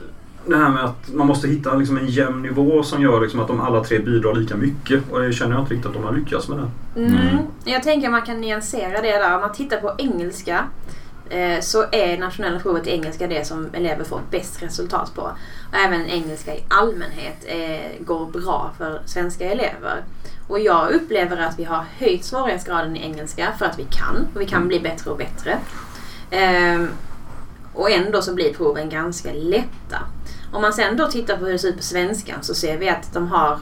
det 0.47 0.57
här 0.57 0.69
med 0.69 0.85
att 0.85 1.15
man 1.15 1.27
måste 1.27 1.49
hitta 1.49 1.75
liksom 1.75 1.99
en 1.99 2.07
jämn 2.07 2.43
nivå 2.43 2.83
som 2.83 3.03
gör 3.03 3.21
liksom 3.21 3.41
att 3.41 3.49
de 3.49 3.61
alla 3.61 3.85
tre 3.85 3.99
bidrar 3.99 4.35
lika 4.35 4.57
mycket 4.57 5.03
och 5.11 5.21
det 5.21 5.33
känner 5.33 5.53
jag 5.55 5.63
inte 5.63 5.75
riktigt 5.75 5.87
att 5.87 5.95
de 5.95 6.05
har 6.05 6.13
lyckats 6.13 6.49
med 6.49 6.59
det. 6.59 7.01
Mm. 7.01 7.13
Mm. 7.13 7.39
Jag 7.65 7.83
tänker 7.83 8.11
man 8.11 8.23
kan 8.23 8.41
nyansera 8.41 9.01
det 9.01 9.13
där. 9.13 9.35
Om 9.35 9.41
man 9.41 9.53
tittar 9.53 9.81
på 9.81 9.95
engelska 9.99 10.65
Eh, 11.31 11.61
så 11.61 11.85
är 11.93 12.19
nationella 12.19 12.61
provet 12.61 12.87
i 12.87 12.91
engelska 12.91 13.27
det 13.27 13.47
som 13.47 13.69
elever 13.73 14.05
får 14.05 14.21
bäst 14.31 14.63
resultat 14.63 15.15
på. 15.15 15.23
Och 15.71 15.79
även 15.85 16.07
engelska 16.07 16.55
i 16.55 16.65
allmänhet 16.69 17.37
eh, 17.47 18.05
går 18.05 18.27
bra 18.27 18.73
för 18.79 19.03
svenska 19.07 19.45
elever. 19.45 20.05
Och 20.49 20.61
jag 20.61 20.91
upplever 20.91 21.37
att 21.37 21.59
vi 21.59 21.65
har 21.65 21.85
höjt 21.99 22.25
svårighetsgraden 22.25 22.97
i 22.97 23.03
engelska 23.03 23.53
för 23.59 23.67
att 23.67 23.79
vi 23.79 23.85
kan. 23.91 24.29
Och 24.35 24.41
vi 24.41 24.47
kan 24.47 24.69
bli 24.69 24.81
bättre 24.81 25.11
och 25.11 25.19
bättre. 25.19 25.59
Ehm, 26.31 26.89
och 27.75 27.91
ändå 27.91 28.23
så 28.23 28.35
blir 28.35 28.55
proven 28.55 28.89
ganska 28.89 29.33
lätta. 29.33 29.99
Om 30.53 30.63
man 30.63 30.73
sen 30.73 30.97
då 30.97 31.07
tittar 31.07 31.37
på 31.37 31.45
hur 31.45 31.53
det 31.53 31.59
ser 31.59 31.69
ut 31.69 31.77
på 31.77 31.83
svenskan 31.83 32.39
så 32.43 32.55
ser 32.55 32.79
vi 32.79 32.89
att 32.89 33.13
de 33.15 33.29
har 33.29 33.59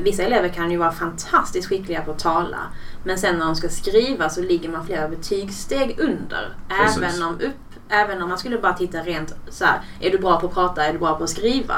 Vissa 0.00 0.22
elever 0.22 0.48
kan 0.48 0.70
ju 0.70 0.76
vara 0.76 0.92
fantastiskt 0.92 1.68
skickliga 1.68 2.02
på 2.02 2.10
att 2.10 2.18
tala. 2.18 2.58
Men 3.04 3.18
sen 3.18 3.38
när 3.38 3.46
de 3.46 3.56
ska 3.56 3.68
skriva 3.68 4.28
så 4.28 4.40
ligger 4.40 4.68
man 4.68 4.86
flera 4.86 5.08
betygssteg 5.08 5.96
under. 6.00 6.56
Precis. 6.68 7.02
Även 7.02 7.22
om, 7.22 7.34
upp, 7.34 7.78
även 7.88 8.22
om 8.22 8.28
man 8.28 8.38
skulle 8.38 8.58
bara 8.58 8.72
titta 8.72 8.98
rent 8.98 9.34
så 9.48 9.64
här, 9.64 9.80
Är 10.00 10.10
du 10.10 10.18
bra 10.18 10.40
på 10.40 10.46
att 10.46 10.54
prata? 10.54 10.84
Är 10.84 10.92
du 10.92 10.98
bra 10.98 11.16
på 11.18 11.24
att 11.24 11.30
skriva? 11.30 11.74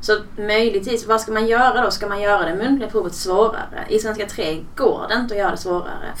Så 0.00 0.16
möjligtvis, 0.36 1.06
vad 1.06 1.20
ska 1.20 1.32
man 1.32 1.46
göra 1.46 1.82
då? 1.84 1.90
Ska 1.90 2.08
man 2.08 2.20
göra 2.20 2.44
det 2.44 2.54
muntliga 2.56 2.90
provet 2.90 3.14
svårare? 3.14 3.86
I 3.88 3.98
svenska 3.98 4.26
3 4.26 4.64
går 4.76 5.06
det 5.08 5.14
inte 5.14 5.34
att 5.34 5.40
göra 5.40 5.50
det 5.50 5.56
svårare. 5.56 6.12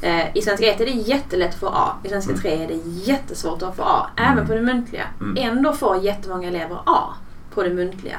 Eh, 0.00 0.36
I 0.36 0.42
svenska 0.42 0.66
1 0.66 0.80
är 0.80 0.84
det 0.84 0.90
jättelätt 0.90 1.54
att 1.54 1.60
få 1.60 1.68
A. 1.68 1.92
I 2.04 2.08
svenska 2.08 2.30
Mm. 2.30 2.42
3 2.42 2.64
är 2.64 2.68
det 2.68 2.80
jättesvårt 2.84 3.62
att 3.62 3.76
få 3.76 3.82
A. 3.82 4.06
Även 4.16 4.46
på 4.46 4.54
det 4.54 4.60
muntliga. 4.62 5.04
Mm. 5.20 5.52
Ändå 5.52 5.72
får 5.72 5.96
jättemånga 5.96 6.48
elever 6.48 6.78
A 6.86 7.14
på 7.54 7.62
det 7.62 7.70
muntliga. 7.70 8.16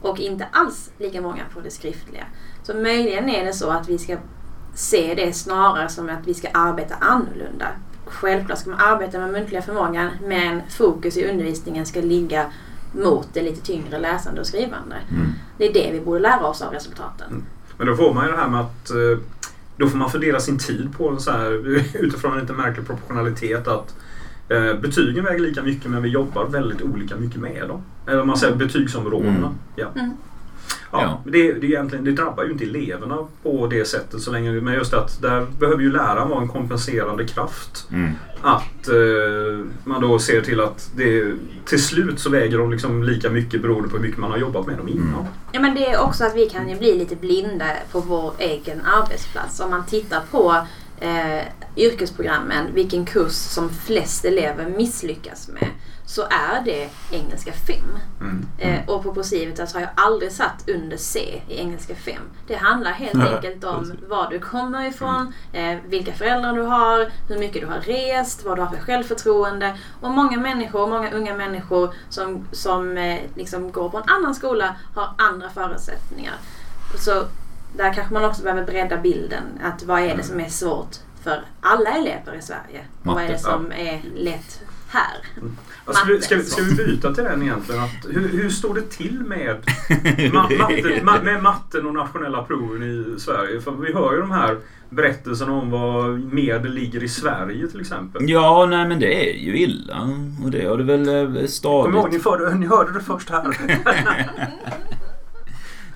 Och 0.00 0.20
inte 0.20 0.46
alls 0.52 0.90
lika 0.98 1.20
många 1.20 1.42
på 1.54 1.60
det 1.60 1.70
skriftliga. 1.70 2.24
Så 2.62 2.74
möjligen 2.74 3.28
är 3.28 3.44
det 3.44 3.52
så 3.52 3.70
att 3.70 3.88
vi 3.88 3.98
ska 3.98 4.16
se 4.74 5.14
det 5.14 5.32
snarare 5.32 5.88
som 5.88 6.08
att 6.08 6.26
vi 6.26 6.34
ska 6.34 6.48
arbeta 6.48 6.94
annorlunda. 6.94 7.66
Självklart 8.06 8.58
ska 8.58 8.70
man 8.70 8.80
arbeta 8.80 9.18
med 9.18 9.30
muntliga 9.30 9.62
förmågan 9.62 10.10
men 10.22 10.62
fokus 10.70 11.16
i 11.16 11.30
undervisningen 11.30 11.86
ska 11.86 12.00
ligga 12.00 12.46
mot 12.92 13.28
det 13.32 13.42
lite 13.42 13.60
tyngre 13.60 13.98
läsande 13.98 14.40
och 14.40 14.46
skrivande. 14.46 14.96
Mm. 15.10 15.32
Det 15.58 15.68
är 15.68 15.72
det 15.72 15.92
vi 15.92 16.00
borde 16.00 16.18
lära 16.18 16.46
oss 16.46 16.62
av 16.62 16.72
resultaten. 16.72 17.44
Men 17.76 17.86
då 17.86 17.96
får 17.96 18.14
man 18.14 18.26
ju 18.26 18.32
det 18.32 18.38
här 18.38 18.48
med 18.48 18.60
att 18.60 18.90
eh, 18.90 19.24
då 19.76 19.88
får 19.88 19.98
man 19.98 20.10
fördela 20.10 20.40
sin 20.40 20.58
tid 20.58 20.88
på 20.96 21.16
så 21.18 21.30
här 21.30 21.50
utifrån 21.94 22.32
en 22.32 22.40
lite 22.40 22.52
märklig 22.52 22.86
proportionalitet 22.86 23.68
att 23.68 23.94
betygen 24.80 25.24
väger 25.24 25.38
lika 25.38 25.62
mycket 25.62 25.90
men 25.90 26.02
vi 26.02 26.08
jobbar 26.08 26.46
väldigt 26.46 26.82
olika 26.82 27.16
mycket 27.16 27.40
med 27.40 27.68
dem. 27.68 27.82
Eller 28.06 28.24
man 28.24 28.36
säger 28.36 28.56
betygsområdena. 28.56 29.36
Mm. 29.36 29.54
Ja. 29.76 29.86
Mm. 29.94 30.10
Ja, 30.92 31.02
Ja. 31.02 31.22
Det, 31.24 31.52
det, 31.52 31.66
är 31.66 31.70
egentligen, 31.70 32.04
det 32.04 32.12
drabbar 32.12 32.44
ju 32.44 32.52
inte 32.52 32.64
eleverna 32.64 33.16
på 33.42 33.66
det 33.66 33.84
sättet 33.84 34.20
så 34.20 34.32
länge, 34.32 34.50
men 34.52 34.74
just 34.74 34.94
att 34.94 35.22
där 35.22 35.46
behöver 35.58 35.82
ju 35.82 35.92
läraren 35.92 36.28
vara 36.28 36.42
en 36.42 36.48
kompenserande 36.48 37.26
kraft. 37.26 37.88
Mm. 37.92 38.10
Att 38.42 38.88
eh, 38.88 39.66
man 39.84 40.00
då 40.00 40.18
ser 40.18 40.40
till 40.40 40.60
att 40.60 40.90
det, 40.96 41.32
till 41.64 41.82
slut 41.82 42.20
så 42.20 42.30
väger 42.30 42.58
de 42.58 42.70
liksom 42.70 43.02
lika 43.02 43.30
mycket 43.30 43.62
beroende 43.62 43.88
på 43.88 43.96
hur 43.96 44.02
mycket 44.02 44.18
man 44.18 44.30
har 44.30 44.38
jobbat 44.38 44.66
med 44.66 44.76
dem 44.76 44.88
innan. 44.88 45.08
Mm. 45.08 45.24
Ja, 45.52 45.60
men 45.60 45.74
det 45.74 45.86
är 45.86 46.00
också 46.00 46.24
att 46.24 46.36
vi 46.36 46.48
kan 46.48 46.68
ju 46.68 46.78
bli 46.78 46.98
lite 46.98 47.16
blinda 47.16 47.66
på 47.92 48.00
vår 48.00 48.32
egen 48.38 48.80
arbetsplats. 48.80 49.60
Om 49.60 49.70
man 49.70 49.86
tittar 49.86 50.20
på 50.30 50.56
eh, 51.00 51.42
yrkesprogrammen, 51.78 52.74
vilken 52.74 53.06
kurs 53.06 53.32
som 53.32 53.70
flest 53.70 54.24
elever 54.24 54.66
misslyckas 54.76 55.48
med. 55.48 55.68
så 56.06 56.22
är 56.22 56.62
det 56.64 56.88
engelska 57.12 57.52
5. 57.52 57.76
Mm. 58.20 58.46
Eh, 58.58 58.88
och 58.88 59.02
på 59.02 59.14
Procivitas 59.14 59.74
har 59.74 59.80
jag 59.80 59.90
aldrig 59.94 60.32
satt 60.32 60.68
under 60.68 60.96
C 60.96 61.42
i 61.48 61.58
engelska 61.58 61.94
5. 61.94 62.14
Det 62.46 62.54
handlar 62.54 62.90
helt 62.90 63.14
Ja, 63.24 63.36
enkelt 63.36 63.64
om 63.64 63.78
precis. 63.80 64.08
var 64.08 64.30
du 64.30 64.40
kommer 64.40 64.88
ifrån, 64.88 65.32
eh, 65.52 65.76
vilka 65.86 66.12
föräldrar 66.12 66.52
du 66.52 66.62
har, 66.62 67.10
hur 67.28 67.38
mycket 67.38 67.62
du 67.62 67.66
har 67.68 67.80
rest, 67.80 68.44
vad 68.44 68.58
du 68.58 68.62
har 68.62 68.76
för 68.76 68.82
självförtroende. 68.82 69.76
Och 70.00 70.10
många 70.10 70.36
människor, 70.38 70.86
många 70.86 71.10
unga 71.12 71.34
människor 71.34 71.94
som, 72.08 72.48
som 72.52 72.98
eh, 72.98 73.20
liksom 73.34 73.72
går 73.72 73.88
på 73.90 73.96
en 73.96 74.08
annan 74.08 74.34
skola 74.34 74.76
har 74.94 75.08
andra 75.18 75.50
förutsättningar. 75.50 76.34
Så 76.98 77.24
där 77.76 77.92
kanske 77.94 78.14
man 78.14 78.24
också 78.24 78.42
behöver 78.42 78.64
bredda 78.64 78.96
bilden. 78.96 79.42
Att 79.64 79.82
vad 79.82 80.00
är 80.00 80.16
det 80.16 80.22
som 80.22 80.40
är 80.40 80.48
svårt 80.48 80.96
för 81.24 81.40
alla 81.60 81.90
elever 81.90 82.34
i 82.38 82.42
Sverige? 82.42 82.84
Och 83.00 83.06
vad 83.06 83.16
är 83.16 83.26
det 83.26 83.32
Matte, 83.32 83.42
som 83.42 83.72
är 83.72 84.00
lätt 84.14 84.60
här? 84.88 85.16
Alltså, 85.84 86.06
Matte. 86.06 86.22
ska, 86.22 86.36
vi, 86.36 86.44
ska 86.44 86.62
vi 86.62 86.74
byta 86.74 87.14
till 87.14 87.24
den 87.24 87.42
egentligen? 87.42 87.82
Att, 87.84 88.06
hur, 88.10 88.28
hur 88.28 88.50
står 88.50 88.74
det 88.74 88.82
till 88.90 89.20
med, 89.20 89.56
ma, 90.32 90.42
matte, 90.58 91.00
ma, 91.02 91.20
med 91.22 91.42
matten 91.42 91.86
och 91.86 91.94
nationella 91.94 92.42
proven 92.42 92.82
i 92.82 93.20
Sverige? 93.20 93.60
För 93.60 93.72
vi 93.72 93.92
hör 93.92 94.14
ju 94.14 94.20
de 94.20 94.30
här 94.30 94.58
berättelserna 94.90 95.52
om 95.52 95.70
vad 95.70 96.20
medel 96.20 96.72
ligger 96.72 97.02
i 97.02 97.08
Sverige 97.08 97.68
till 97.68 97.80
exempel. 97.80 98.30
Ja, 98.30 98.66
nej 98.66 98.88
men 98.88 99.00
det 99.00 99.30
är 99.30 99.34
ju 99.34 99.58
illa. 99.58 100.10
Och 100.44 100.50
det 100.50 100.66
har 100.66 100.78
det 100.78 100.84
väl 100.84 101.08
eh, 101.08 101.24
Kom 101.24 101.36
ihåg, 101.36 101.48
stadigt. 101.48 102.12
ni, 102.12 102.18
förde, 102.18 102.54
ni 102.54 102.66
hörde 102.66 102.92
det 102.92 103.00
först 103.00 103.30
här. 103.30 103.44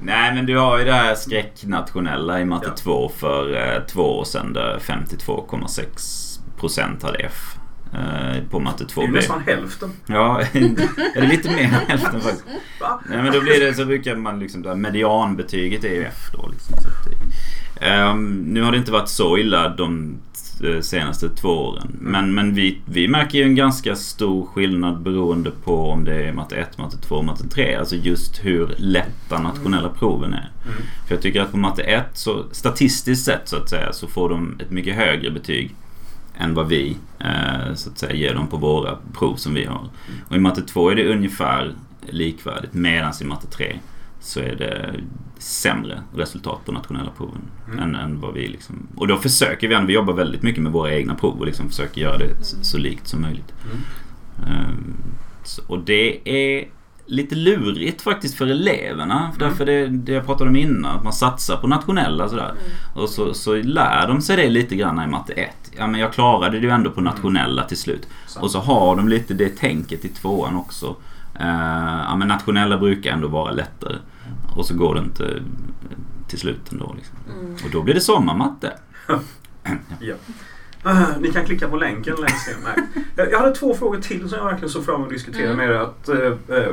Nej 0.03 0.35
men 0.35 0.47
du 0.47 0.59
har 0.59 0.79
ju 0.79 0.85
det 0.85 0.93
här 0.93 1.15
skräcknationella 1.15 2.41
i 2.41 2.45
matte 2.45 2.67
Ja. 2.69 2.75
2 2.77 3.09
för 3.17 3.55
eh, 3.77 3.83
två 3.87 4.19
år 4.19 4.25
sedan 4.25 4.53
där 4.53 4.79
52,6% 4.79 7.03
hade 7.05 7.19
F. 7.19 7.55
Eh, 7.95 8.43
på 8.51 8.61
matte 8.61 8.85
Det 8.85 8.97
är 9.01 9.03
ju 9.03 9.09
2B. 9.09 9.15
nästan 9.15 9.43
hälften. 9.47 9.91
Ja, 10.07 10.41
är 11.15 11.21
det 11.21 11.27
lite 11.27 11.51
mer 11.51 11.63
än 11.65 11.71
hälften 11.71 12.21
faktiskt. 12.21 12.45
Va? 12.81 13.01
Nej 13.09 13.23
men 13.23 13.33
då 13.33 13.41
blir 13.41 13.61
det 13.61 13.75
så 13.75 13.85
brukar 13.85 14.17
man 14.17 14.39
liksom, 14.39 14.63
där 14.63 14.75
medianbetyget 14.75 15.85
är 15.85 15.95
ju 15.95 16.05
F 16.05 16.31
då 16.33 16.49
liksom. 16.53 16.77
Så 16.77 16.89
att, 16.89 16.95
Ehm, 17.81 18.37
nu 18.47 18.63
har 18.63 18.73
det 18.73 18.79
inte 18.79 18.93
varit 18.93 19.09
så 19.09 19.39
illa 19.39 19.69
de 19.69 20.17
eh, 20.65 20.81
senaste 20.81 21.29
två 21.29 21.49
åren. 21.49 21.97
Men, 22.01 22.35
men 22.35 22.55
vi, 22.55 22.79
vi 22.85 23.09
märker 23.09 23.39
ju 23.39 23.45
en 23.45 23.55
ganska 23.55 23.97
stor 23.97 24.47
skillnad 24.47 25.03
beroende 25.03 25.51
på 25.65 25.91
om 25.91 26.05
det 26.05 26.15
är 26.15 26.33
matte 26.33 26.57
1, 26.57 26.79
matte 26.79 26.97
2, 26.97 27.23
matte 27.23 27.49
3. 27.49 27.75
Alltså 27.75 27.97
just 27.97 28.45
hur 28.45 28.75
lätta 28.77 29.39
nationella 29.39 29.89
proven 29.89 30.33
är. 30.33 30.51
Mm. 30.65 30.83
För 31.07 31.15
jag 31.15 31.23
tycker 31.23 31.41
att 31.41 31.51
på 31.51 31.57
matte 31.57 31.83
1, 31.83 32.05
så, 32.13 32.45
statistiskt 32.53 33.25
sett 33.25 33.49
så 33.49 33.57
att 33.57 33.69
säga, 33.71 33.93
så 33.93 34.07
får 34.07 34.29
de 34.29 34.61
ett 34.61 34.71
mycket 34.71 34.95
högre 34.95 35.31
betyg 35.31 35.75
än 36.39 36.55
vad 36.55 36.69
vi 36.69 36.97
eh, 37.19 37.75
så 37.75 37.91
att 37.91 37.99
säga 37.99 38.15
ger 38.15 38.35
dem 38.35 38.47
på 38.47 38.57
våra 38.57 38.99
prov 39.13 39.37
som 39.37 39.55
vi 39.55 39.65
har. 39.65 39.89
Och 40.29 40.37
i 40.37 40.39
matte 40.39 40.63
2 40.63 40.91
är 40.91 40.95
det 40.95 41.13
ungefär 41.13 41.75
likvärdigt 42.09 42.75
medan 42.75 43.13
i 43.21 43.25
matte 43.25 43.47
3 43.47 43.77
så 44.23 44.41
är 44.41 44.55
det 44.55 44.95
sämre 45.39 46.03
resultat 46.17 46.65
på 46.65 46.73
nationella 46.73 47.11
proven 47.17 47.43
Mm. 47.67 47.79
än, 47.79 47.95
än 47.95 48.21
vad 48.21 48.35
vi 48.35 48.49
liksom... 48.49 48.87
Och 48.97 49.09
då 49.09 49.17
försöker 49.17 49.69
vi 49.69 49.75
ändå, 49.75 49.87
vi 49.87 49.93
jobbar 49.93 50.15
väldigt 50.15 50.43
mycket 50.43 50.63
med 50.63 50.73
våra 50.73 50.95
egna 50.95 51.15
prov 51.15 51.39
och 51.39 51.47
liksom 51.47 51.69
försöker 51.69 52.01
göra 52.01 52.19
det 52.19 52.45
så, 52.45 52.57
så 52.65 52.79
likt 52.79 53.09
som 53.09 53.21
möjligt. 53.23 53.53
Mm. 53.65 53.79
Ehm, 54.47 54.95
så, 55.45 55.63
och 55.67 55.79
det 55.79 56.29
är 56.29 56.69
lite 57.07 57.35
lurigt 57.35 58.03
faktiskt 58.03 58.35
för 58.35 58.47
eleverna. 58.47 59.31
För 59.33 59.41
Därför 59.41 59.67
det, 59.67 59.89
det 59.89 60.13
jag 60.13 60.27
pratade 60.27 60.51
om 60.51 60.57
innan, 60.57 60.97
att 60.97 61.05
man 61.05 61.13
satsar 61.13 61.57
på 61.57 61.67
nationella 61.67 62.29
sådär. 62.29 62.53
Och 62.95 63.09
så, 63.09 63.35
så 63.35 63.55
lär 63.55 64.09
de 64.09 64.21
sig 64.21 64.37
det 64.37 64.51
lite 64.51 64.77
grann 64.77 65.03
i 65.05 65.07
matte 65.07 65.33
1. 65.33 65.51
Ja 65.79 65.87
men 65.87 66.01
jag 66.01 66.13
klarade 66.13 66.61
det 66.61 66.67
ju 66.67 66.71
ändå 66.73 66.91
på 66.91 67.01
nationella 67.01 67.65
till 67.65 67.77
slut. 67.77 68.07
Sant. 68.27 68.45
Och 68.45 68.51
så 68.51 68.59
har 68.59 68.97
de 68.97 69.09
lite 69.09 69.35
det 69.35 69.49
tänket 69.57 70.05
i 70.05 70.09
tvåan 70.09 70.57
också. 70.57 70.97
Eh, 71.41 71.47
ja 72.09 72.17
men 72.17 72.29
nationella 72.29 72.79
brukar 72.79 73.11
ändå 73.13 73.29
vara 73.29 73.53
lättare. 73.53 73.97
Och 74.57 74.67
så 74.67 74.75
går 74.75 74.95
det 74.95 75.01
inte 75.01 75.43
till 76.29 76.39
slut 76.39 76.73
ändå. 76.73 76.95
Liksom. 76.97 77.17
Mm. 77.41 77.55
Och 77.65 77.71
då 77.73 77.83
blir 77.83 77.95
det 77.95 78.01
sommarmatte. 78.01 78.73
Ja. 80.01 80.15
Ah, 80.83 81.07
Ni 81.21 81.33
kan 81.33 81.45
klicka 81.47 81.69
på 81.69 81.77
länken 81.77 82.15
längst 82.21 82.49
ner. 82.49 82.57
Nej. 82.65 83.05
Jag 83.17 83.33
jag 83.33 83.39
hade 83.39 83.55
två 83.55 83.75
frågor 83.75 84.01
till 84.01 84.29
som 84.29 84.39
jag 84.39 84.45
verkligen 84.45 84.69
såg 84.71 84.85
fram 84.85 84.95
emot 84.95 85.07
att 85.07 85.13
diskutera 85.13 85.45
Mm. 85.53 85.57
med 85.57 85.67
er. 85.69 85.73
Att, 85.75 86.09
eh, 86.09 86.57
eh, 86.57 86.73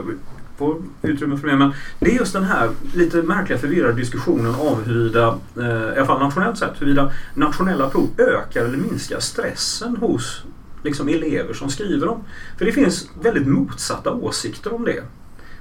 få 0.57 0.81
utrymme 1.01 1.38
för 1.38 1.48
det. 1.48 1.55
Men 1.55 1.74
det 2.00 2.12
är 2.12 2.15
just 2.15 2.33
den 2.33 2.43
här 2.43 2.69
lite 2.93 3.17
märkliga 3.21 3.59
förvirrade 3.59 3.93
diskussionen 3.93 4.55
om 4.55 4.83
huruvida, 4.83 5.27
eh, 5.57 5.65
i 5.65 5.98
alla 5.98 6.05
fall 6.05 6.19
nationellt 6.19 6.57
sett, 6.57 6.81
huruvida 6.81 7.12
nationella 7.33 7.89
prov 7.89 8.07
ökar 8.17 8.65
eller 8.65 8.77
minskar 8.77 9.19
stressen 9.19 9.95
hos 9.98 10.43
liksom, 10.83 11.07
elever 11.09 11.53
som 11.53 11.69
skriver 11.69 12.07
dem. 12.07 12.24
För 12.57 12.65
det 12.65 12.71
finns 12.71 13.09
väldigt 13.21 13.48
motsatta 13.48 14.12
åsikter 14.13 14.74
om 14.74 14.86
det. 14.86 15.03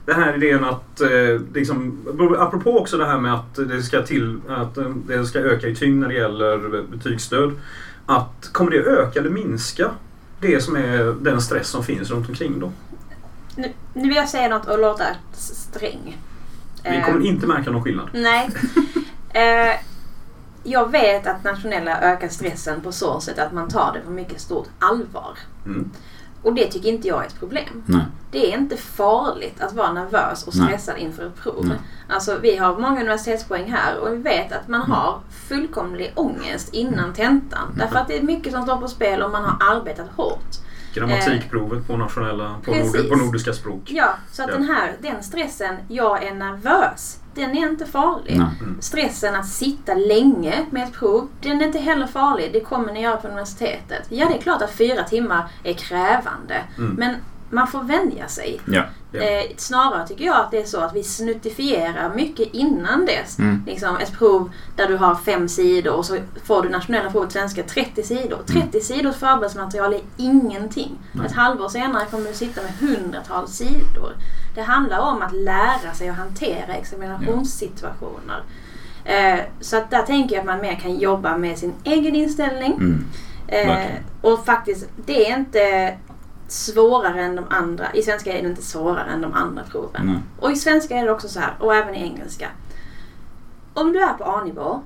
Den 0.09 0.23
här 0.23 0.37
idén 0.37 0.65
att, 0.65 1.01
eh, 1.01 1.41
liksom, 1.55 1.99
apropå 2.39 2.79
också 2.79 2.97
det 2.97 3.07
här 3.07 3.19
med 3.19 3.35
att 3.35 3.55
det 3.55 3.83
ska, 3.83 4.03
till, 4.03 4.41
att 4.49 4.79
det 5.07 5.27
ska 5.27 5.39
öka 5.39 5.69
i 5.69 5.77
tyngd 5.77 6.01
när 6.01 6.09
det 6.09 6.15
gäller 6.15 6.83
betygsstöd. 6.83 7.53
Att 8.07 8.49
kommer 8.53 8.71
det 8.71 8.79
öka 8.79 9.21
eller 9.21 9.31
minska 9.31 9.91
det 10.41 10.61
som 10.61 10.77
är 10.77 11.17
den 11.21 11.41
stress 11.41 11.69
som 11.69 11.85
finns 11.85 12.11
runt 12.11 12.29
omkring 12.29 12.61
då? 12.61 12.73
Nu, 13.57 13.73
nu 13.95 14.09
vill 14.09 14.17
jag 14.17 14.29
säga 14.29 14.49
något 14.49 14.69
och 14.69 14.79
låta 14.79 15.05
sträng. 15.33 16.19
Vi 16.85 16.97
Eh, 16.97 17.05
kommer 17.05 17.27
inte 17.27 17.47
märka 17.47 17.71
någon 17.71 17.85
skillnad. 17.85 18.09
Nej. 18.13 18.51
Eh, 19.31 19.81
jag 20.63 20.93
vet 20.93 21.27
att 21.27 21.45
nationella 21.45 22.01
ökar 22.01 22.29
stressen 22.29 22.81
på 22.81 22.93
så 22.93 23.21
sätt 23.21 23.39
att 23.39 23.53
man 23.53 23.69
tar 23.69 23.93
det 23.93 24.01
på 24.01 24.11
mycket 24.11 24.41
stort 24.41 24.69
allvar. 24.79 25.39
Mm. 25.67 25.91
Och 26.43 26.55
det 26.55 26.67
tycker 26.67 26.89
inte 26.89 27.09
jag 27.09 27.23
är 27.23 27.27
ett 27.27 27.39
problem. 27.39 27.83
Nej. 27.87 28.01
Det 28.31 28.53
är 28.53 28.59
inte 28.59 28.77
farligt 28.77 29.61
att 29.61 29.73
vara 29.73 29.93
nervös 29.93 30.47
och 30.47 30.57
Nej. 30.57 30.67
stressad 30.67 30.99
inför 30.99 31.27
ett 31.27 31.37
prov. 31.43 31.65
Nej. 31.69 31.79
Alltså 32.09 32.39
vi 32.43 32.57
har 32.57 32.79
många 32.79 33.01
universitetspoäng 33.01 33.73
här 33.73 33.99
och 33.99 34.13
vi 34.13 34.17
vet 34.17 34.53
att 34.53 34.69
man 34.69 34.81
Mm. 34.81 34.91
har 34.91 35.19
fullkomlig 35.49 36.13
ångest 36.17 36.75
innan 36.75 37.13
tentan. 37.13 37.75
Därför 37.77 37.97
att 37.97 38.09
det 38.09 38.19
är 38.19 38.23
mycket 38.23 38.53
som 38.53 38.63
står 38.63 38.77
på 38.77 38.89
spel 38.89 39.23
och 39.23 39.31
man 39.31 39.45
har 39.45 39.77
arbetat 39.77 40.07
hårt. 40.17 40.55
Grammatikprovet 40.95 41.87
på 41.87 41.97
nationella, 41.97 42.55
på, 42.65 42.71
nord, 42.75 43.09
på 43.09 43.17
nordiska 43.17 43.53
språk. 43.53 43.81
Ja, 43.87 44.15
så 44.33 44.43
att 44.43 44.49
Ja. 44.49 44.55
den 44.55 44.65
här, 44.69 44.93
den 45.01 45.23
stressen, 45.23 45.75
jag 45.89 46.25
är 46.25 46.35
nervös, 46.35 47.21
den 47.35 47.51
är 47.59 47.69
inte 47.69 47.87
farlig. 47.87 48.39
Nej. 48.39 48.49
Stressen 48.81 49.35
att 49.35 49.49
sitta 49.49 49.95
länge 49.95 50.67
med 50.71 50.83
ett 50.83 50.93
prov, 50.93 51.29
den 51.41 51.61
är 51.61 51.67
inte 51.67 51.79
heller 51.79 52.07
farlig. 52.07 52.51
Det 52.53 52.61
kommer 52.61 52.93
ni 52.93 53.03
göra 53.03 53.17
på 53.17 53.29
universitetet. 53.29 54.07
Ja, 54.09 54.29
det 54.29 54.35
är 54.35 54.41
klart 54.43 54.63
att 54.63 54.73
fyra 54.73 55.03
timmar 55.03 55.49
är 55.65 55.73
krävande. 55.73 56.63
Mm. 56.79 56.95
Men 56.95 57.15
man 57.51 57.67
får 57.67 57.83
vänja 57.83 58.29
sig. 58.29 58.61
Ja. 58.67 58.83
Ja. 59.13 59.21
Eh, 59.21 59.45
snarare 59.57 60.09
tycker 60.09 60.25
jag 60.25 60.37
att 60.37 60.51
det 60.51 60.59
är 60.59 60.65
så 60.65 60.81
att 60.81 60.95
vi 60.95 61.03
snuttifierar 61.03 62.15
mycket 62.15 62.55
innan 62.55 63.07
dess. 63.07 63.39
Mm. 63.39 63.63
Liksom 63.67 63.97
ett 63.97 64.13
prov 64.19 64.51
där 64.77 64.89
du 64.89 64.97
har 64.97 65.15
fem 65.15 65.49
sidor 65.49 65.95
och 65.95 66.05
så 66.05 66.19
får 66.45 66.63
du 66.63 66.69
nationella 66.69 67.11
provet 67.11 67.33
svenska 67.33 67.63
30 67.63 68.03
sidor. 68.03 68.39
30 68.47 68.81
sidors 68.81 69.17
förberedelsematerial 69.17 69.95
är 69.95 70.01
ingenting. 70.17 70.99
Nej. 71.13 71.27
Ett 71.27 71.33
halvår 71.33 71.69
senare 71.69 72.07
kommer 72.11 72.29
du 72.29 72.35
sitta 72.35 72.61
med 72.63 72.91
hundratals 72.91 73.51
sidor. 73.51 74.13
Det 74.55 74.63
handlar 74.63 74.99
om 74.99 75.23
att 75.23 75.35
lära 75.35 75.95
sig 75.95 76.09
att 76.09 76.17
hantera 76.17 76.75
examinationssituationer. 76.75 78.43
Eh, 79.05 79.39
så 79.61 79.77
att 79.77 79.91
där 79.91 80.03
tänker 80.03 80.35
jag 80.35 80.41
att 80.41 80.47
man 80.47 80.61
mer 80.61 80.75
kan 80.75 80.99
jobba 80.99 81.37
med 81.37 81.59
sin 81.59 81.75
egen 81.85 82.15
inställning. 82.15 82.73
Mm. 82.73 83.05
Eh, 83.49 83.91
och 84.21 84.47
faktiskt, 84.47 84.89
det 85.07 85.31
är 85.31 85.39
inte 85.39 85.95
svårare 86.49 87.23
än 87.23 87.37
de 87.37 87.45
andra. 87.51 87.93
I 87.93 88.03
svenska 88.03 88.39
är 88.39 88.43
det 88.43 88.49
inte 88.49 88.63
svårare 88.63 89.11
än 89.11 89.21
de 89.21 89.33
andra 89.33 89.63
proven. 89.63 90.07
Nej. 90.07 90.19
Och 90.41 90.53
i 90.53 90.57
svenska 90.57 90.97
är 90.97 91.05
det 91.05 91.13
också 91.13 91.29
så 91.29 91.41
här, 91.41 91.55
och 91.59 91.75
även 91.75 91.95
i 91.95 92.03
engelska. 92.03 92.49
Om 93.75 93.93
du 93.93 94.03
är 94.03 94.13
på 94.13 94.25
A-nivå, 94.25 94.83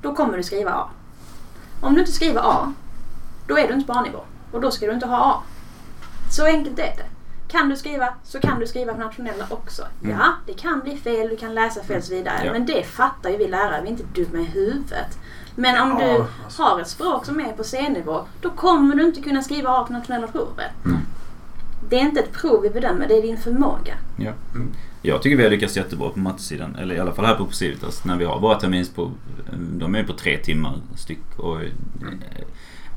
då 0.00 0.14
kommer 0.14 0.36
du 0.36 0.42
skriva 0.42 0.70
A. 0.70 0.88
Om 1.80 1.94
du 1.94 2.00
inte 2.00 2.12
skriver 2.12 2.40
A, 2.44 2.72
då 3.46 3.58
är 3.58 3.68
du 3.68 3.74
inte 3.74 3.86
på 3.86 3.92
A-nivå. 3.92 4.20
Och 4.52 4.60
då 4.60 4.70
ska 4.70 4.86
du 4.86 4.92
inte 4.92 5.06
ha 5.06 5.16
A. 5.16 5.42
Så 6.30 6.44
enkelt 6.44 6.78
är 6.78 6.96
det. 6.96 7.06
Kan 7.48 7.68
du 7.68 7.76
skriva 7.76 8.14
så 8.24 8.40
kan 8.40 8.60
du 8.60 8.66
skriva 8.66 8.92
på 8.92 9.00
nationella 9.00 9.46
också. 9.50 9.82
Mm. 10.02 10.18
Ja, 10.18 10.32
det 10.46 10.52
kan 10.52 10.80
bli 10.80 10.96
fel, 10.96 11.28
du 11.28 11.36
kan 11.36 11.54
läsa 11.54 11.82
fel 11.82 11.98
och 11.98 12.04
så 12.04 12.14
vidare. 12.14 12.44
Ja. 12.44 12.52
Men 12.52 12.66
det 12.66 12.86
fattar 12.86 13.30
ju 13.30 13.36
vi 13.36 13.48
lärare, 13.48 13.80
vi 13.82 13.88
är 13.88 13.92
inte 13.92 14.20
dumma 14.20 14.38
i 14.38 14.44
huvudet. 14.44 15.18
Men 15.54 15.82
om 15.82 15.98
Ja, 16.00 16.06
du 16.06 16.24
alltså. 16.44 16.62
har 16.62 16.80
ett 16.80 16.88
språk 16.88 17.26
som 17.26 17.40
är 17.40 17.52
på 17.52 17.64
C-nivå, 17.64 18.20
då 18.40 18.50
kommer 18.50 18.94
du 18.94 19.04
inte 19.04 19.20
kunna 19.20 19.42
skriva 19.42 19.70
A 19.70 19.84
på 19.86 19.92
nationella 19.92 20.26
provet. 20.26 20.70
Nej. 20.82 20.98
Det 21.88 21.96
är 21.96 22.00
inte 22.00 22.20
ett 22.20 22.32
prov 22.32 22.62
vi 22.62 22.70
bedömer, 22.70 23.08
det 23.08 23.18
är 23.18 23.22
din 23.22 23.36
förmåga. 23.38 23.94
Ja. 24.16 24.32
Mm. 24.54 24.72
Jag 25.02 25.22
tycker 25.22 25.36
vi 25.36 25.42
har 25.42 25.50
lyckats 25.50 25.76
jättebra 25.76 26.08
på 26.08 26.18
mattesidan. 26.18 26.76
Eller 26.76 26.94
i 26.94 26.98
alla 26.98 27.12
fall 27.12 27.24
här 27.24 27.34
på 27.34 27.46
Civitas. 27.50 28.04
När 28.04 28.16
vi 28.16 28.24
har 28.24 28.40
våra 28.40 28.54
terminsprov. 28.54 29.12
De 29.72 29.94
är 29.94 30.04
på 30.04 30.12
tre 30.12 30.38
timmar 30.38 30.74
styck. 30.96 31.20
Och, 31.36 31.62
eh, 31.62 31.68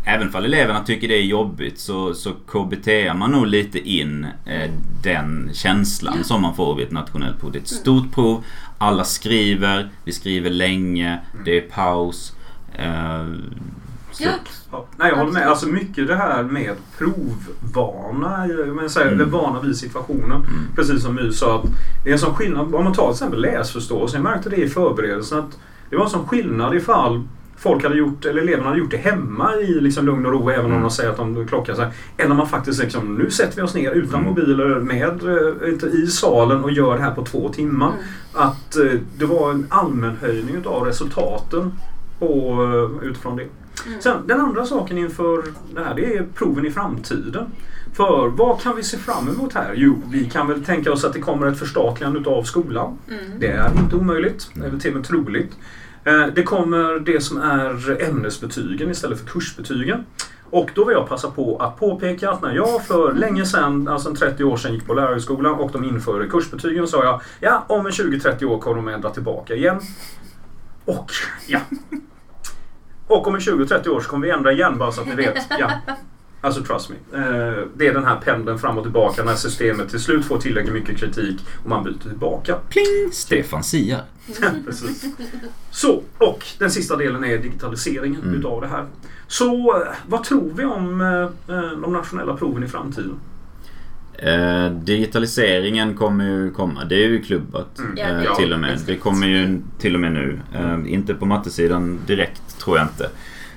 Även 0.08 0.32
för 0.32 0.42
eleverna 0.44 0.84
tycker 0.84 1.08
det 1.08 1.16
är 1.18 1.22
jobbigt 1.24 1.80
så, 1.80 2.14
så 2.14 2.32
KBT 2.32 2.88
man 3.16 3.32
nog 3.32 3.48
lite 3.48 3.80
in 3.90 4.28
eh, 4.46 4.72
den 5.04 5.50
känslan 5.54 6.24
som 6.24 6.42
man 6.42 6.56
får 6.56 6.76
vid 6.76 6.86
ett 6.86 6.92
nationellt 6.92 7.40
prov. 7.40 7.52
Det 7.52 7.58
är 7.58 7.62
ett 7.62 7.68
stort 7.68 8.12
prov. 8.14 8.44
Alla 8.78 9.04
skriver. 9.04 9.90
Vi 10.04 10.12
skriver 10.12 10.50
länge. 10.50 11.20
Det 11.46 11.58
är 11.58 11.62
paus. 11.62 12.35
Eh, 12.80 13.22
absolut. 14.10 14.32
Ja. 14.72 14.86
Nej, 14.98 15.10
jag 15.10 15.18
håller 15.18 15.32
med. 15.32 15.48
Alltså 15.48 15.68
mycket 15.68 16.08
det 16.08 16.16
här 16.16 16.44
med 16.44 16.76
provvana, 16.98 18.48
men 18.76 18.90
säger, 18.90 19.08
Mm. 19.08 19.20
eller 19.22 19.32
vana 19.32 19.62
vid 19.62 19.78
situationen. 19.78 20.32
Mm. 20.32 20.48
Precis 20.76 21.04
som 21.04 21.16
My 21.16 21.32
sa, 21.32 21.56
att 21.60 21.66
det 22.04 22.10
är 22.10 22.14
en 22.14 22.20
sån 22.20 22.34
skillnad. 22.36 22.76
Om 22.76 22.84
man 22.84 22.94
tar 22.94 23.04
till 23.06 23.12
exempel 23.14 23.42
läsförståelse. 23.42 24.16
Jag 24.18 24.24
märkte 24.24 24.50
det 24.50 24.56
i 24.56 24.70
förberedelsen 24.70 25.40
att 25.40 25.58
det 25.90 25.96
var 25.96 26.04
en 26.04 26.10
sån 26.10 26.28
skillnad 26.28 26.76
ifall 26.76 27.24
folk 27.58 27.84
hade 27.84 27.96
gjort, 27.98 28.26
eller 28.26 28.42
eleverna 28.42 28.68
hade 28.68 28.80
gjort 28.80 28.92
det 28.92 28.98
hemma 28.98 29.56
i 29.56 29.68
liksom 29.82 30.06
lugn 30.06 30.26
och 30.26 30.32
ro 30.32 30.50
även 30.50 30.66
om 30.66 30.72
Mm. 30.72 30.82
de 30.82 30.90
säger 30.92 31.10
att 31.10 31.18
de 31.18 31.48
klockar 31.48 31.74
sig. 31.74 31.88
Eller 32.18 32.36
man 32.36 32.48
faktiskt 32.48 32.82
liksom, 32.84 33.16
nu 33.16 33.30
sätter 33.30 33.56
vi 33.56 33.62
oss 33.62 33.76
ner 33.76 33.92
utan 33.92 34.20
Mm. 34.20 34.26
mobiler 34.30 34.80
med, 34.80 35.24
eh, 35.64 35.70
inte 35.70 35.86
i 35.88 36.08
salen 36.08 36.64
och 36.64 36.72
gör 36.72 36.98
det 36.98 37.04
här 37.04 37.12
på 37.12 37.26
två 37.26 37.50
timmar. 37.50 37.88
Mm. 37.88 38.00
Att 38.34 38.76
eh, 38.76 39.00
det 39.18 39.26
var 39.26 39.52
en 39.52 39.66
allmän 39.70 40.18
höjning 40.22 40.66
av 40.68 40.84
resultaten 40.86 41.72
på, 42.20 42.28
eh, 43.02 43.08
utifrån 43.10 43.36
det. 43.36 43.44
Mm. 43.88 44.02
Sen 44.02 44.18
den 44.28 44.40
andra 44.40 44.66
saken 44.66 44.98
inför 44.98 45.44
det 45.76 45.84
här 45.84 45.96
det 45.96 46.16
är 46.16 46.26
proven 46.34 46.66
i 46.66 46.72
framtiden. 46.72 47.46
För 47.94 48.28
vad 48.28 48.62
kan 48.62 48.76
vi 48.76 48.84
se 48.84 48.98
fram 48.98 49.30
emot 49.30 49.54
här? 49.54 49.74
Jo, 49.76 50.02
vi 50.12 50.26
kan 50.30 50.48
väl 50.48 50.64
tänka 50.66 50.92
oss 50.92 51.06
att 51.06 51.14
det 51.14 51.20
kommer 51.20 51.48
ett 51.48 51.60
förstatligande 51.60 52.30
av 52.30 52.44
skolan. 52.44 52.98
Mm. 53.10 53.40
Det 53.40 53.48
är 53.48 53.72
inte 53.80 53.96
omöjligt, 53.96 54.50
det 54.54 54.66
är 54.66 54.80
till 54.80 54.92
och 54.92 54.96
med 54.98 55.06
troligt. 55.06 55.58
Eh, 56.04 56.28
Det 56.36 56.44
kommer 56.44 57.00
det 57.00 57.22
som 57.22 57.38
är 57.38 58.02
ämnesbetygen 58.10 58.92
istället 58.92 59.20
för 59.20 59.28
kursbetygen. 59.28 60.06
Och 60.50 60.70
då 60.76 60.86
vill 60.86 60.94
jag 60.94 61.10
passa 61.10 61.32
på 61.32 61.58
att 61.58 61.80
påpeka 61.80 62.30
att 62.32 62.42
när 62.42 62.56
jag 62.56 62.86
för 62.86 63.14
länge 63.14 63.46
sedan, 63.46 63.88
alltså 63.88 64.10
en 64.10 64.16
30 64.16 64.44
år 64.44 64.58
sedan, 64.58 64.74
gick 64.74 64.88
på 64.88 64.94
lärarhögskolan 64.94 65.54
och 65.54 65.72
de 65.72 65.84
införde 65.84 66.28
kursbetygen 66.28 66.88
sa 66.88 67.04
jag 67.04 67.22
ja, 67.40 67.66
om 67.68 67.86
en 67.86 67.92
20-30 67.92 68.46
år 68.46 68.60
kommer 68.60 68.76
de 68.76 68.88
ändra 68.88 69.10
tillbaka 69.10 69.56
igen. 69.56 69.80
Och 70.86 71.12
ja. 71.48 71.60
Och 73.08 73.28
om 73.28 73.36
en 73.36 73.42
20-30 73.42 73.88
år 73.88 74.02
så 74.02 74.10
kommer 74.10 74.28
vi 74.28 74.34
ändra 74.34 74.52
igen 74.52 74.78
bara 74.78 74.92
så 74.92 75.02
att 75.02 75.08
ni 75.08 75.16
vet. 75.16 75.36
Ja. 75.60 75.72
Alltså 76.42 76.64
trust 76.64 76.90
me. 76.90 76.96
Eh, 77.20 77.64
Det 77.76 77.88
är 77.88 77.94
den 77.94 78.06
här 78.06 78.16
pendeln 78.16 78.60
fram 78.60 78.78
och 78.78 78.84
tillbaka 78.84 79.24
när 79.24 79.36
systemet 79.36 79.90
till 79.90 80.00
slut 80.00 80.26
får 80.26 80.38
tillräckligt 80.38 80.74
mycket 80.74 80.98
kritik 80.98 81.40
och 81.64 81.70
man 81.70 81.84
byter 81.84 81.94
tillbaka. 82.10 82.56
Pling! 82.70 83.12
Stefan 83.12 83.64
siar. 83.64 84.02
Precis. 84.66 85.06
Så, 85.72 86.02
och 86.18 86.46
den 86.60 86.72
sista 86.72 86.96
delen 86.96 87.24
är 87.24 87.38
digitaliseringen 87.38 88.22
Mm. 88.22 88.36
utav 88.36 88.62
det 88.62 88.68
här. 88.68 88.86
Så 89.28 89.82
eh, 89.82 89.88
vad 90.08 90.24
tror 90.24 90.52
vi 90.56 90.66
om 90.66 91.02
eh, 91.02 91.62
de 91.82 91.94
nationella 91.94 92.38
proven 92.38 92.64
i 92.64 92.68
framtiden? 92.68 93.20
Eh, 94.20 94.70
digitaliseringen 94.72 95.94
kommer 95.98 96.26
ju 96.26 96.52
komma. 96.52 96.86
Det 96.86 96.96
är 96.96 97.08
ju 97.08 97.22
klubbat 97.22 97.80
Mm. 97.80 97.94
Ja, 97.98 98.04
eh, 98.04 98.18
det 98.18 98.26
är 98.28 98.36
till 98.36 98.54
och 98.54 98.60
med. 98.60 98.80
Det 98.86 98.96
kommer 98.96 99.28
ju 99.28 99.62
till 99.80 99.96
och 99.96 100.02
med 100.02 100.12
nu. 100.12 100.40
Eh, 100.56 100.94
inte 100.94 101.14
på 101.14 101.26
mattesidan 101.26 102.00
direkt 102.08 102.60
tror 102.60 102.78
jag 102.78 102.86
inte. 102.86 103.10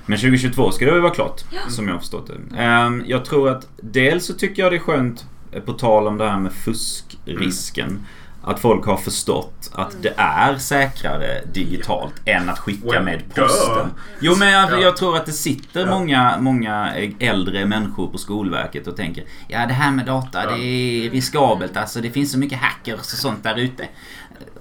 Men 0.05 0.17
2022 0.17 0.71
ska 0.71 0.85
det 0.85 0.91
väl 0.91 1.01
vara 1.01 1.13
klart, 1.13 1.41
som 1.67 1.87
jag 1.87 1.93
har 1.93 1.99
förstått 1.99 2.27
det. 2.51 2.57
Eh, 2.63 2.91
jag 3.05 3.25
tror 3.25 3.49
att 3.49 3.67
dels 3.81 4.25
så 4.25 4.33
tycker 4.33 4.63
jag 4.63 4.71
det 4.71 4.75
är 4.75 4.79
skönt, 4.79 5.25
eh, 5.51 5.61
på 5.61 5.73
tal 5.73 6.07
om 6.07 6.17
det 6.17 6.29
här 6.29 6.39
med 6.39 6.51
fuskrisken, 6.53 7.99
att 8.43 8.59
folk 8.59 8.85
har 8.85 8.97
förstått 8.97 9.71
att 9.73 9.89
Mm. 9.91 10.01
det 10.01 10.13
är 10.17 10.57
säkrare 10.57 11.41
digitalt 11.53 12.13
än 12.25 12.49
att 12.49 12.59
skicka 12.59 13.01
med 13.01 13.35
posten. 13.35 13.87
Jo 14.19 14.35
men 14.35 14.49
jag, 14.51 14.71
Ja. 14.71 14.77
jag 14.79 14.97
tror 14.97 15.15
att 15.15 15.25
det 15.25 15.31
sitter 15.31 15.85
många, 15.89 16.37
många 16.39 16.93
äldre 17.19 17.65
människor 17.65 18.07
på 18.07 18.17
Skolverket 18.17 18.87
och 18.87 18.95
tänker 18.95 19.23
Ja 19.47 19.65
det 19.65 19.73
här 19.73 19.91
med 19.91 20.05
data 20.05 20.45
det 20.55 20.59
är 20.61 21.09
riskabelt 21.09 21.77
alltså. 21.77 22.01
Det 22.01 22.09
finns 22.11 22.31
så 22.31 22.39
mycket 22.39 22.59
hackers 22.59 22.99
och 22.99 23.05
sånt 23.05 23.43
där 23.43 23.55
ute. 23.59 23.87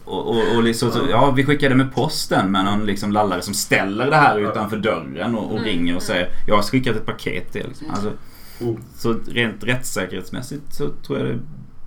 Och, 0.05 0.27
och, 0.29 0.57
och 0.57 0.63
liksom, 0.63 0.91
ja 1.11 1.31
vi 1.31 1.45
skickade 1.45 1.75
med 1.75 1.95
posten 1.95 2.51
med 2.53 2.65
någon 2.65 2.87
liksom 2.87 3.13
lallare 3.13 3.43
som 3.43 3.55
ställer 3.55 4.11
det 4.11 4.17
här 4.17 4.39
utanför 4.39 4.77
dörren 4.77 5.35
och, 5.35 5.45
och 5.45 5.53
Mm. 5.59 5.65
ringer 5.65 5.97
och 5.97 6.03
säger 6.03 6.29
Jag 6.47 6.55
har 6.57 6.63
skickat 6.63 6.97
ett 6.97 7.07
paket 7.07 7.53
till. 7.53 7.65
Liksom. 7.69 7.91
Alltså, 7.91 8.13
Oh. 8.61 8.77
så 8.97 9.13
rent 9.29 9.65
rättssäkerhetsmässigt 9.65 10.75
så 10.75 10.89
tror 11.07 11.19
jag 11.19 11.27
det 11.29 11.39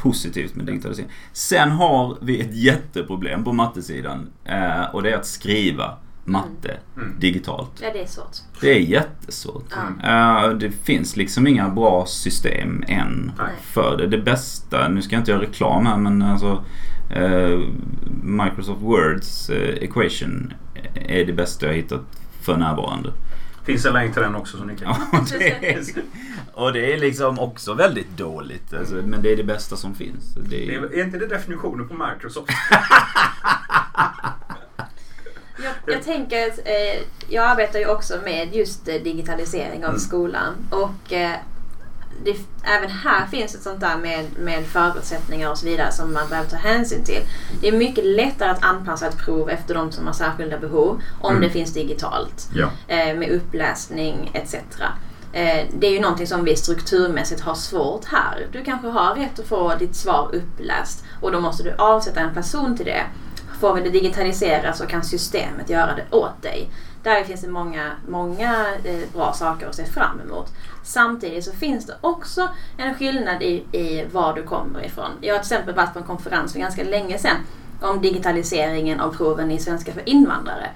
positivt 0.01 0.55
med 0.55 0.65
digitalisering. 0.65 1.09
Sen 1.33 1.71
har 1.71 2.17
vi 2.21 2.41
ett 2.41 2.55
jätteproblem 2.55 3.43
på 3.43 3.53
mattesidan. 3.53 4.27
Eh, 4.45 4.83
och 4.93 5.03
det 5.03 5.11
är 5.11 5.15
att 5.17 5.25
skriva 5.25 5.97
matte 6.25 6.77
Mm. 6.97 7.15
digitalt. 7.19 7.71
Ja, 7.81 7.89
det 7.93 8.01
är 8.01 8.05
svårt. 8.07 8.37
Det 8.61 8.69
är 8.75 8.79
jättesvårt. 8.79 9.73
Eh, 10.03 10.49
det 10.49 10.71
finns 10.71 11.15
liksom 11.17 11.47
inga 11.47 11.69
bra 11.69 12.05
system 12.05 12.83
än 12.87 13.31
Nej. 13.37 13.47
för 13.61 13.97
det. 13.97 14.07
Det 14.07 14.17
bästa, 14.17 14.87
nu 14.87 15.01
ska 15.01 15.15
jag 15.15 15.21
inte 15.21 15.31
göra 15.31 15.41
reklam 15.41 15.85
här 15.85 15.97
men 15.97 16.21
alltså 16.21 16.63
eh, 17.09 17.59
Microsoft 18.23 18.81
Words 18.81 19.49
equation 19.81 20.53
är 21.07 21.25
det 21.25 21.33
bästa 21.33 21.65
jag 21.65 21.73
har 21.73 21.77
hittat 21.77 22.01
för 22.41 22.57
närvarande. 22.57 23.09
Finns 23.65 23.85
en 23.85 23.93
länk 23.93 24.13
till 24.13 24.21
den 24.21 24.35
också 24.35 24.57
som 24.57 24.67
ni 24.67 24.75
kan... 24.77 24.95
Ja, 25.11 25.25
det 25.39 25.69
är, 25.69 25.83
och 26.53 26.73
det 26.73 26.93
är 26.93 26.97
liksom 26.97 27.39
också 27.39 27.73
väldigt 27.73 28.17
dåligt. 28.17 28.73
Alltså, 28.73 28.95
men 28.95 29.21
det 29.21 29.31
är 29.31 29.37
det 29.37 29.43
bästa 29.43 29.75
som 29.75 29.95
finns. 29.95 30.33
Det 30.35 30.41
Det 30.49 30.75
är, 30.75 30.81
är, 30.81 30.93
är 30.99 31.03
inte 31.03 31.17
det 31.17 31.27
definitionen 31.27 31.87
på 31.87 31.93
Microsoft? 31.93 32.49
Jag, 35.63 35.95
jag 35.95 36.03
tänker 36.03 36.47
att 36.47 36.59
eh, 36.59 37.01
jag 37.29 37.45
arbetar 37.45 37.79
ju 37.79 37.87
också 37.87 38.19
med 38.23 38.55
just 38.55 38.87
eh, 38.87 38.95
digitalisering 38.95 39.83
av 39.83 39.89
Mm. 39.89 39.99
skolan. 39.99 40.53
Och 40.69 41.13
eh, 41.13 41.35
det, 42.23 42.37
även 42.63 42.89
här 42.89 43.27
finns 43.27 43.55
ett 43.55 43.61
sånt 43.63 43.79
där 43.79 43.97
med, 43.97 44.25
med 44.39 44.65
förutsättningar 44.65 45.49
och 45.51 45.57
så 45.57 45.65
vidare 45.65 45.91
som 45.91 46.13
man 46.13 46.29
behöver 46.29 46.49
ta 46.49 46.55
hänsyn 46.55 47.03
till. 47.03 47.21
Det 47.61 47.67
är 47.67 47.71
mycket 47.71 48.05
lättare 48.05 48.49
att 48.49 48.63
anpassa 48.63 49.07
ett 49.07 49.17
prov 49.17 49.49
efter 49.49 49.73
de 49.75 49.91
som 49.91 50.05
har 50.05 50.13
särskilda 50.13 50.57
behov 50.57 51.01
om 51.21 51.29
Mm. 51.31 51.41
det 51.41 51.49
finns 51.49 51.73
digitalt. 51.73 52.49
Ja. 52.53 52.69
Eh, 52.87 53.15
med 53.17 53.29
uppläsning 53.29 54.31
etc. 54.33 54.53
Eh, 55.33 55.65
det 55.79 55.87
är 55.87 55.91
ju 55.91 55.99
någonting 56.01 56.27
som 56.27 56.43
vi 56.43 56.55
strukturmässigt 56.55 57.41
har 57.41 57.55
svårt 57.55 58.05
här. 58.05 58.47
Du 58.51 58.63
kanske 58.63 58.87
har 58.87 59.15
rätt 59.15 59.39
att 59.39 59.47
få 59.47 59.75
ditt 59.79 59.95
svar 59.95 60.29
uppläst 60.35 61.03
och 61.21 61.31
då 61.31 61.39
måste 61.39 61.63
du 61.63 61.73
avsätta 61.77 62.19
en 62.19 62.33
person 62.33 62.77
till 62.77 62.85
det. 62.85 63.03
Får 63.59 63.73
vi 63.73 63.81
det 63.81 63.89
digitaliserat 63.89 64.77
så 64.77 64.85
kan 64.85 65.03
systemet 65.03 65.69
göra 65.69 65.95
det 65.95 66.15
åt 66.15 66.41
dig. 66.41 66.69
Där 67.03 67.23
finns 67.23 67.41
det 67.41 67.47
många, 67.47 67.91
många 68.07 68.65
eh, 68.83 69.09
bra 69.13 69.33
saker 69.33 69.67
att 69.67 69.75
se 69.75 69.85
fram 69.85 70.21
emot. 70.21 70.47
Samtidigt 70.83 71.45
så 71.45 71.51
finns 71.51 71.85
det 71.85 71.95
också 72.01 72.49
en 72.77 72.95
skillnad 72.95 73.43
i, 73.43 73.77
i 73.77 74.05
var 74.11 74.33
du 74.33 74.43
kommer 74.43 74.85
ifrån. 74.85 75.09
Jag 75.21 75.33
har 75.33 75.39
till 75.39 75.53
exempel 75.53 75.75
varit 75.75 75.93
på 75.93 75.99
en 75.99 76.05
konferens 76.05 76.53
för 76.53 76.59
ganska 76.59 76.83
länge 76.83 77.17
sedan 77.17 77.37
om 77.81 78.01
digitaliseringen 78.01 78.99
av 78.99 79.15
proven 79.15 79.51
i 79.51 79.59
svenska 79.59 79.91
för 79.91 80.09
invandrare. 80.09 80.69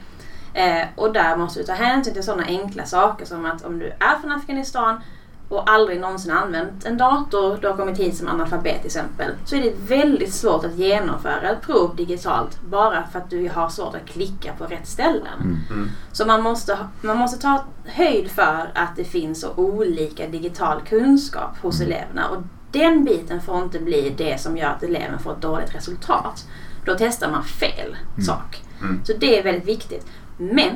Eh, 0.54 0.88
och 0.96 1.14
där 1.14 1.38
måste 1.38 1.60
du 1.60 1.66
ta 1.66 1.74
hänsyn 1.74 2.14
till 2.14 2.24
sådana 2.24 2.46
enkla 2.46 2.86
saker 2.86 3.26
som 3.26 3.46
att 3.46 3.66
om 3.66 3.80
du 3.80 3.86
är 3.86 4.20
från 4.22 4.32
Afghanistan 4.32 5.02
och 5.50 5.70
aldrig 5.70 6.00
någonsin 6.00 6.32
använt 6.32 6.86
en 6.86 6.98
dator, 6.98 7.58
du 7.62 7.68
har 7.68 7.76
kommit 7.78 7.98
hit 8.00 8.18
som 8.18 8.28
analfabet 8.28 8.78
till 8.78 8.86
exempel, 8.86 9.32
så 9.46 9.56
är 9.56 9.62
det 9.62 9.74
väldigt 9.96 10.34
svårt 10.34 10.66
att 10.66 10.76
genomföra 10.76 11.50
ett 11.50 11.62
prov 11.62 11.96
digitalt 11.96 12.62
bara 12.70 13.04
för 13.12 13.20
att 13.20 13.30
du 13.30 13.50
har 13.50 13.70
svårt 13.70 13.96
att 13.96 14.06
klicka 14.06 14.54
på 14.58 14.64
rätt 14.66 14.88
ställen. 14.88 15.40
Mm. 15.42 15.58
Mm. 15.72 15.90
Så 16.12 16.26
man 16.26 16.42
måste, 16.42 16.78
man 17.02 17.18
måste 17.18 17.42
ta 17.42 17.64
höjd 17.86 18.32
för 18.32 18.72
att 18.74 18.96
det 18.96 19.04
finns 19.04 19.42
så 19.42 19.48
olika 19.56 20.28
digital 20.28 20.82
kunskap 20.90 21.58
hos 21.62 21.82
Mm. 21.82 21.92
eleverna. 21.92 22.30
Och 22.30 22.44
den 22.72 23.04
biten 23.06 23.42
får 23.42 23.64
inte 23.64 23.80
bli 23.80 24.14
det 24.18 24.42
som 24.42 24.58
gör 24.58 24.68
att 24.70 24.84
eleven 24.84 25.20
får 25.20 25.32
ett 25.32 25.42
dåligt 25.42 25.76
resultat. 25.76 26.46
Då 26.86 26.96
testar 26.98 27.32
man 27.32 27.44
fel 27.44 27.98
Mm. 28.14 28.26
sak. 28.26 28.64
Mm. 28.82 29.02
Så 29.06 29.14
det 29.20 29.40
är 29.40 29.44
väldigt 29.44 29.68
viktigt. 29.68 30.06
Men 30.38 30.70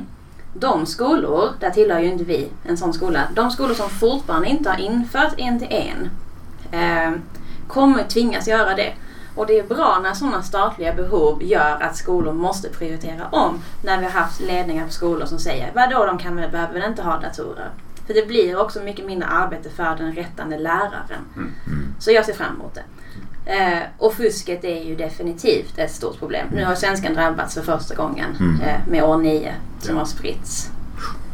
de 0.54 0.86
skolor, 0.86 1.50
där 1.60 1.70
tillhör 1.70 2.00
ju 2.00 2.12
inte 2.12 2.24
vi 2.24 2.50
en 2.68 2.78
sån 2.78 2.94
skola, 2.94 3.28
de 3.36 3.52
skolor 3.52 3.74
som 3.74 3.90
fortfarande 3.90 4.48
inte 4.48 4.70
har 4.70 4.78
infört 4.78 5.34
en 5.38 5.60
till 5.60 5.68
en 5.72 6.10
eh, 6.72 7.20
kommer 7.68 8.04
tvingas 8.04 8.48
göra 8.48 8.76
det. 8.76 8.94
Och 9.36 9.48
det 9.48 9.60
är 9.60 9.64
bra 9.64 10.00
när 10.04 10.14
sådana 10.14 10.42
statliga 10.42 10.94
behov 10.94 11.44
gör 11.44 11.78
att 11.82 11.98
skolor 11.98 12.34
måste 12.34 12.70
prioritera 12.70 13.28
om. 13.32 13.60
När 13.84 13.98
vi 13.98 14.04
har 14.04 14.12
haft 14.12 14.42
ledningar 14.42 14.86
på 14.86 14.92
skolor 14.92 15.26
som 15.26 15.40
säger 15.40 15.72
vadå 15.76 16.06
de 16.06 16.18
kan 16.18 16.36
väl, 16.36 16.52
behöver 16.52 16.74
väl 16.74 16.90
inte 16.90 17.02
ha 17.02 17.20
datorer. 17.20 17.70
För 18.08 18.14
det 18.14 18.28
blir 18.28 18.60
också 18.62 18.80
mycket 18.80 19.06
mindre 19.06 19.28
arbete 19.28 19.70
för 19.70 19.96
den 19.98 20.14
rättande 20.14 20.58
läraren. 20.58 21.26
Mm. 21.36 21.54
Mm. 21.68 21.94
Så 22.00 22.12
jag 22.12 22.26
ser 22.26 22.34
fram 22.34 22.56
emot 22.56 22.76
det. 22.76 22.84
Eh, 23.50 23.80
och 23.98 24.14
fusket 24.14 24.64
är 24.64 24.84
ju 24.84 24.96
definitivt 24.96 25.78
ett 25.78 25.92
stort 25.92 26.20
problem. 26.20 26.48
Nu 26.54 26.66
har 26.66 26.76
svenskan 26.76 27.14
drabbats 27.14 27.54
för 27.56 27.62
första 27.62 27.96
gången 27.96 28.36
Mm. 28.40 28.62
eh, 28.62 28.76
med 28.90 29.04
år 29.04 29.18
9 29.18 29.54
som 29.80 29.94
Ja. 29.96 30.00
har 30.02 30.06
spritts. 30.06 30.70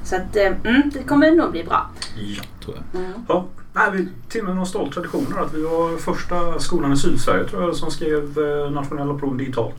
Så 0.03 0.15
att, 0.15 0.35
eh, 0.35 0.45
mm, 0.45 0.81
det 0.93 1.03
kommer 1.03 1.31
nog 1.31 1.51
bli 1.51 1.63
bra. 1.63 1.89
Ja. 2.15 2.43
Tror 2.63 2.77
jag. 2.91 3.01
Mm. 3.01 3.13
Ja, 3.27 3.45
nej, 3.73 3.89
vi 3.93 4.07
till 4.29 4.41
och 4.41 4.47
med 4.47 4.55
någon 4.55 4.65
stolt 4.65 4.93
tradition 4.93 5.35
att 5.37 5.53
vi 5.53 5.61
var 5.61 5.97
första 5.97 6.59
skolan 6.59 6.93
i 6.93 6.97
Sydsverige 6.97 7.43
tror 7.47 7.63
jag 7.63 7.75
som 7.75 7.91
skrev 7.91 8.37
eh, 8.39 8.71
nationella 8.71 9.13
prov 9.13 9.37
digitalt. 9.37 9.75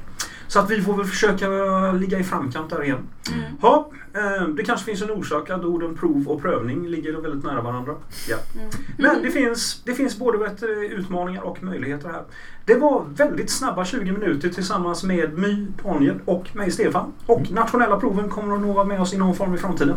Så 0.49 0.59
att 0.59 0.71
vi 0.71 0.83
får 0.83 0.97
väl 0.97 1.07
försöka 1.07 1.49
ligga 1.93 2.19
i 2.19 2.25
framkant 2.25 2.71
där 2.71 2.85
igen. 2.85 3.09
Mm. 3.33 3.45
Ja, 3.63 3.91
eh, 4.15 4.49
det 4.49 4.65
kanske 4.65 4.87
finns 4.87 5.03
en 5.03 5.11
orsak 5.11 5.51
att 5.51 5.65
orden 5.65 5.97
prov 5.97 6.29
och 6.29 6.43
prövning 6.43 6.89
ligger 6.89 7.21
väldigt 7.21 7.45
nära 7.45 7.61
varandra. 7.61 7.95
Ja. 8.29 8.37
Mm. 8.55 8.71
Men 8.99 9.23
det 9.23 9.31
finns, 9.31 9.83
det 9.85 9.95
finns 9.95 10.19
både 10.19 10.51
du, 10.61 10.87
utmaningar 10.87 11.43
och 11.43 11.63
möjligheter 11.63 12.09
här. 12.09 12.23
Det 12.65 12.75
var 12.75 13.05
väldigt 13.17 13.51
snabba 13.51 13.85
20 13.85 14.13
minuter 14.13 14.49
tillsammans 14.49 15.03
med 15.03 15.39
My, 15.39 15.67
Daniel 15.85 16.21
och 16.25 16.57
mig 16.57 16.71
Stefan. 16.71 17.13
Och 17.27 17.51
nationella 17.51 18.01
proven 18.01 18.29
kommer 18.29 18.55
att 18.55 18.61
nå 18.61 18.73
vara 18.73 18.85
med 18.85 19.01
oss 19.01 19.15
i 19.15 19.19
någon 19.19 19.35
form 19.35 19.55
i 19.55 19.59
framtiden. 19.59 19.97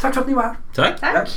Tack 0.00 0.14
för 0.14 0.20
att 0.20 0.26
ni 0.26 0.34
var 0.34 0.42
här. 0.42 0.56
Tack. 0.74 1.00
Tack. 1.00 1.30